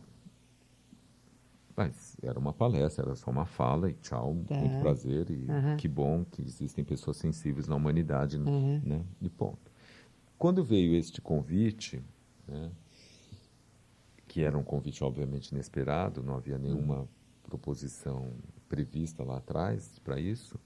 mas 1.76 2.11
era 2.22 2.38
uma 2.38 2.52
palestra, 2.52 3.06
era 3.06 3.14
só 3.16 3.30
uma 3.30 3.44
fala 3.44 3.90
e 3.90 3.94
tchau, 3.94 4.36
tá. 4.46 4.56
muito 4.56 4.80
prazer 4.80 5.28
e 5.30 5.50
uhum. 5.50 5.76
que 5.76 5.88
bom 5.88 6.24
que 6.24 6.40
existem 6.42 6.84
pessoas 6.84 7.16
sensíveis 7.16 7.66
na 7.66 7.74
humanidade, 7.74 8.38
uhum. 8.38 8.80
né? 8.84 9.04
E 9.20 9.28
ponto. 9.28 9.70
Quando 10.38 10.62
veio 10.62 10.94
este 10.94 11.20
convite, 11.20 12.02
né, 12.46 12.70
que 14.28 14.42
era 14.42 14.56
um 14.56 14.62
convite 14.62 15.02
obviamente 15.02 15.50
inesperado, 15.50 16.22
não 16.22 16.36
havia 16.36 16.58
nenhuma 16.58 17.08
proposição 17.42 18.32
prevista 18.68 19.22
lá 19.22 19.38
atrás 19.38 19.98
para 19.98 20.18
isso, 20.18 20.58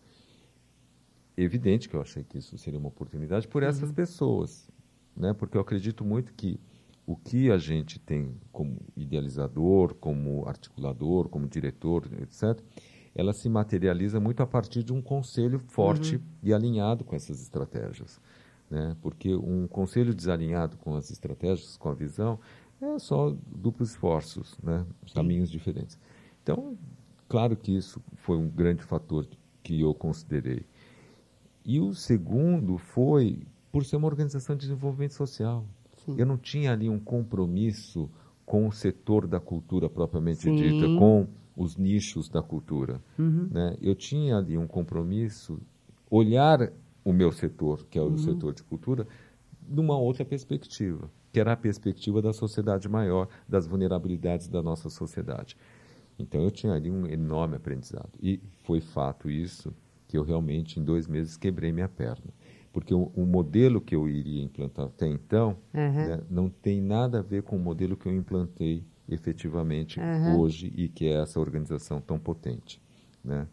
evidente 1.36 1.88
que 1.88 1.96
eu 1.96 2.00
achei 2.00 2.22
que 2.22 2.38
isso 2.38 2.56
seria 2.58 2.78
uma 2.78 2.88
oportunidade 2.88 3.48
por 3.48 3.62
essas 3.62 3.88
uhum. 3.88 3.94
pessoas, 3.94 4.70
né? 5.16 5.32
Porque 5.32 5.56
eu 5.56 5.60
acredito 5.60 6.04
muito 6.04 6.32
que 6.34 6.60
o 7.06 7.14
que 7.16 7.50
a 7.50 7.56
gente 7.56 8.00
tem 8.00 8.34
como 8.50 8.78
idealizador, 8.96 9.94
como 9.94 10.46
articulador, 10.46 11.28
como 11.28 11.46
diretor, 11.46 12.10
etc., 12.20 12.60
ela 13.14 13.32
se 13.32 13.48
materializa 13.48 14.20
muito 14.20 14.42
a 14.42 14.46
partir 14.46 14.82
de 14.82 14.92
um 14.92 15.00
conselho 15.00 15.58
forte 15.58 16.16
uhum. 16.16 16.22
e 16.42 16.52
alinhado 16.52 17.04
com 17.04 17.16
essas 17.16 17.40
estratégias. 17.40 18.20
Né? 18.68 18.94
Porque 19.00 19.34
um 19.34 19.66
conselho 19.66 20.12
desalinhado 20.12 20.76
com 20.76 20.96
as 20.96 21.10
estratégias, 21.10 21.76
com 21.78 21.88
a 21.88 21.94
visão, 21.94 22.38
é 22.80 22.98
só 22.98 23.34
duplos 23.46 23.90
esforços, 23.90 24.58
né? 24.62 24.84
caminhos 25.14 25.50
diferentes. 25.50 25.98
Então, 26.42 26.76
claro 27.26 27.56
que 27.56 27.74
isso 27.74 28.02
foi 28.16 28.36
um 28.36 28.48
grande 28.48 28.82
fator 28.82 29.26
que 29.62 29.80
eu 29.80 29.94
considerei. 29.94 30.66
E 31.64 31.80
o 31.80 31.94
segundo 31.94 32.76
foi 32.76 33.46
por 33.72 33.84
ser 33.84 33.96
uma 33.96 34.06
organização 34.08 34.54
de 34.56 34.62
desenvolvimento 34.62 35.14
social. 35.14 35.64
Sim. 36.06 36.14
Eu 36.18 36.26
não 36.26 36.38
tinha 36.38 36.72
ali 36.72 36.88
um 36.88 36.98
compromisso 36.98 38.08
com 38.44 38.68
o 38.68 38.72
setor 38.72 39.26
da 39.26 39.40
cultura 39.40 39.88
propriamente 39.90 40.42
Sim. 40.42 40.54
dita, 40.54 40.86
com 40.98 41.26
os 41.56 41.76
nichos 41.76 42.28
da 42.28 42.42
cultura. 42.42 43.00
Uhum. 43.18 43.48
Né? 43.50 43.76
Eu 43.82 43.94
tinha 43.94 44.36
ali 44.36 44.56
um 44.56 44.66
compromisso, 44.66 45.60
olhar 46.10 46.72
o 47.04 47.12
meu 47.12 47.32
setor, 47.32 47.84
que 47.90 47.98
é 47.98 48.02
o 48.02 48.06
uhum. 48.06 48.18
setor 48.18 48.54
de 48.54 48.62
cultura, 48.62 49.06
numa 49.68 49.98
outra 49.98 50.24
perspectiva, 50.24 51.10
que 51.32 51.40
era 51.40 51.52
a 51.52 51.56
perspectiva 51.56 52.22
da 52.22 52.32
sociedade 52.32 52.88
maior, 52.88 53.28
das 53.48 53.66
vulnerabilidades 53.66 54.48
da 54.48 54.62
nossa 54.62 54.88
sociedade. 54.88 55.56
Então 56.18 56.42
eu 56.42 56.50
tinha 56.50 56.72
ali 56.72 56.90
um 56.90 57.06
enorme 57.06 57.56
aprendizado. 57.56 58.10
E 58.22 58.40
foi 58.64 58.80
fato 58.80 59.30
isso 59.30 59.74
que 60.08 60.16
eu 60.16 60.22
realmente, 60.22 60.78
em 60.78 60.84
dois 60.84 61.06
meses, 61.06 61.36
quebrei 61.36 61.72
minha 61.72 61.88
perna. 61.88 62.32
Porque 62.76 62.92
o, 62.92 63.10
o 63.16 63.24
modelo 63.24 63.80
que 63.80 63.96
eu 63.96 64.06
iria 64.06 64.44
implantar 64.44 64.84
até 64.84 65.08
então 65.08 65.56
uhum. 65.72 66.08
né, 66.08 66.20
não 66.28 66.50
tem 66.50 66.78
nada 66.78 67.20
a 67.20 67.22
ver 67.22 67.42
com 67.42 67.56
o 67.56 67.58
modelo 67.58 67.96
que 67.96 68.06
eu 68.06 68.14
implantei 68.14 68.84
efetivamente 69.08 69.98
uhum. 69.98 70.38
hoje 70.38 70.70
e 70.76 70.86
que 70.86 71.06
é 71.06 71.22
essa 71.22 71.40
organização 71.40 72.02
tão 72.02 72.18
potente. 72.18 72.78
Né? 73.24 73.48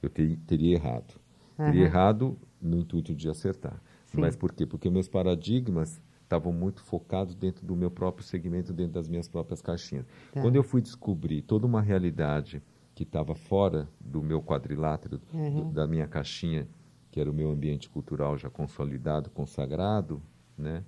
Eu 0.00 0.08
ter, 0.08 0.38
teria 0.46 0.76
errado. 0.76 1.20
Uhum. 1.58 1.64
Teria 1.64 1.86
errado 1.86 2.38
no 2.62 2.78
intuito 2.78 3.16
de 3.16 3.28
acertar. 3.28 3.82
Sim. 4.06 4.20
Mas 4.20 4.36
por 4.36 4.52
quê? 4.52 4.64
Porque 4.64 4.88
meus 4.88 5.08
paradigmas 5.08 6.00
estavam 6.22 6.52
muito 6.52 6.80
focados 6.80 7.34
dentro 7.34 7.66
do 7.66 7.74
meu 7.74 7.90
próprio 7.90 8.24
segmento, 8.24 8.72
dentro 8.72 8.92
das 8.92 9.08
minhas 9.08 9.26
próprias 9.26 9.60
caixinhas. 9.60 10.06
Tá. 10.32 10.40
Quando 10.40 10.54
eu 10.54 10.62
fui 10.62 10.80
descobrir 10.80 11.42
toda 11.42 11.66
uma 11.66 11.82
realidade 11.82 12.62
que 12.94 13.02
estava 13.02 13.34
fora 13.34 13.88
do 14.00 14.22
meu 14.22 14.40
quadrilátero, 14.40 15.18
do, 15.18 15.64
da 15.72 15.84
minha 15.84 16.06
caixinha, 16.06 16.68
que 17.10 17.20
era 17.20 17.30
o 17.30 17.34
meu 17.34 17.50
ambiente 17.50 17.88
cultural 17.88 18.36
já 18.36 18.50
consolidado, 18.50 19.30
consagrado, 19.30 20.22
né? 20.56 20.84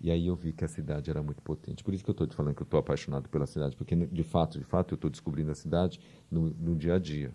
E 0.00 0.10
aí 0.10 0.26
eu 0.26 0.36
vi 0.36 0.52
que 0.52 0.64
a 0.64 0.68
cidade 0.68 1.10
era 1.10 1.22
muito 1.22 1.42
potente. 1.42 1.82
Por 1.82 1.94
isso 1.94 2.04
que 2.04 2.10
eu 2.10 2.12
estou 2.12 2.26
te 2.26 2.36
falando 2.36 2.54
que 2.54 2.62
eu 2.62 2.66
estou 2.66 2.78
apaixonado 2.78 3.28
pela 3.28 3.46
cidade, 3.46 3.74
porque 3.76 3.96
de 3.96 4.22
fato, 4.22 4.58
de 4.58 4.64
fato, 4.64 4.92
eu 4.92 4.96
estou 4.96 5.10
descobrindo 5.10 5.50
a 5.50 5.54
cidade 5.54 6.00
no, 6.30 6.50
no, 6.50 6.76
dia 6.76 6.94
a 6.94 6.98
dia, 6.98 7.32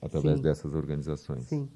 através 0.00 0.36
Sim. 0.36 0.42
dessas 0.42 0.72
organizações. 0.72 1.44
Sim. 1.44 1.68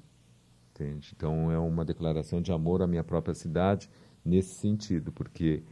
Entende? 0.71 1.13
Então 1.15 1.51
é 1.51 1.59
uma 1.59 1.83
declaração 1.83 2.41
de 2.41 2.51
amor 2.51 2.81
à 2.81 2.87
minha 2.87 3.03
própria 3.03 3.35
cidade 3.35 3.89
nesse 4.23 4.55
sentido, 4.55 5.11
porque 5.11 5.63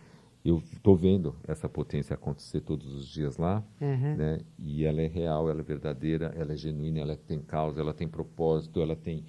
eu 0.44 0.58
estou 0.58 0.96
vendo 0.96 1.36
essa 1.46 1.70
potência 1.70 2.14
acontecer 2.14 2.62
todos 2.62 2.94
os 2.94 3.08
dias 3.08 3.38
lá, 3.38 3.64
uhum. 3.80 4.16
né? 4.16 4.40
E 4.60 4.86
ela 4.86 5.02
é 5.02 5.08
real, 5.08 5.50
ela 5.50 5.62
é 5.62 5.64
verdadeira, 5.64 6.34
ela 6.36 6.54
é 6.54 6.58
genuína, 6.58 7.00
ela 7.00 7.16
tem 7.16 7.42
causa, 7.42 7.80
ela 7.80 7.94
tem 7.94 8.08
propósito, 8.08 8.82
ela 8.82 8.96
tem 8.96 9.24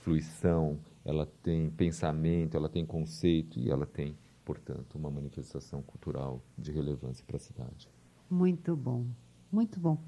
fluição, 0.00 0.78
ela 1.04 1.26
tem 1.42 1.70
pensamento, 1.70 2.56
ela 2.56 2.68
tem 2.68 2.84
conceito 2.84 3.58
e 3.58 3.70
ela 3.70 3.86
tem, 3.86 4.16
portanto, 4.44 4.96
uma 4.96 5.10
manifestação 5.10 5.82
cultural 5.82 6.42
de 6.56 6.72
relevância 6.72 7.24
para 7.26 7.36
a 7.36 7.40
cidade. 7.40 7.88
Muito 8.30 8.76
bom, 8.76 9.06
muito 9.50 9.78
bom. 9.80 9.98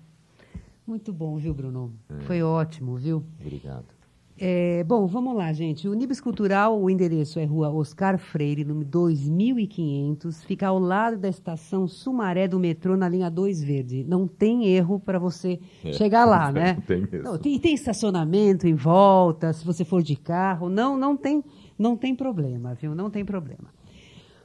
Muito 0.86 1.12
bom, 1.12 1.36
viu, 1.36 1.54
Bruno? 1.54 1.94
É. 2.08 2.20
Foi 2.22 2.42
ótimo, 2.42 2.96
viu? 2.96 3.24
Obrigado. 3.40 3.99
É, 4.38 4.82
bom, 4.84 5.06
vamos 5.06 5.36
lá, 5.36 5.52
gente. 5.52 5.86
O 5.86 5.92
Nibis 5.92 6.20
Cultural, 6.20 6.80
o 6.80 6.88
endereço 6.88 7.38
é 7.38 7.44
Rua 7.44 7.70
Oscar 7.70 8.18
Freire, 8.18 8.64
número 8.64 8.88
2500, 8.88 10.42
fica 10.44 10.68
ao 10.68 10.78
lado 10.78 11.18
da 11.18 11.28
estação 11.28 11.86
Sumaré 11.86 12.48
do 12.48 12.58
metrô, 12.58 12.96
na 12.96 13.06
linha 13.08 13.30
2 13.30 13.62
Verde. 13.62 14.02
Não 14.08 14.26
tem 14.26 14.66
erro 14.66 14.98
para 14.98 15.18
você 15.18 15.60
é, 15.84 15.92
chegar 15.92 16.24
lá, 16.24 16.50
né? 16.52 16.74
Não 16.74 16.82
tem 16.82 17.00
mesmo. 17.00 17.22
Não, 17.22 17.38
tem, 17.38 17.58
tem 17.58 17.74
estacionamento 17.74 18.66
em 18.66 18.74
volta, 18.74 19.52
se 19.52 19.64
você 19.64 19.84
for 19.84 20.02
de 20.02 20.16
carro. 20.16 20.70
Não, 20.70 20.96
não 20.96 21.16
tem, 21.16 21.44
não 21.78 21.94
tem 21.94 22.14
problema, 22.14 22.72
viu? 22.74 22.94
Não 22.94 23.10
tem 23.10 23.24
problema. 23.24 23.68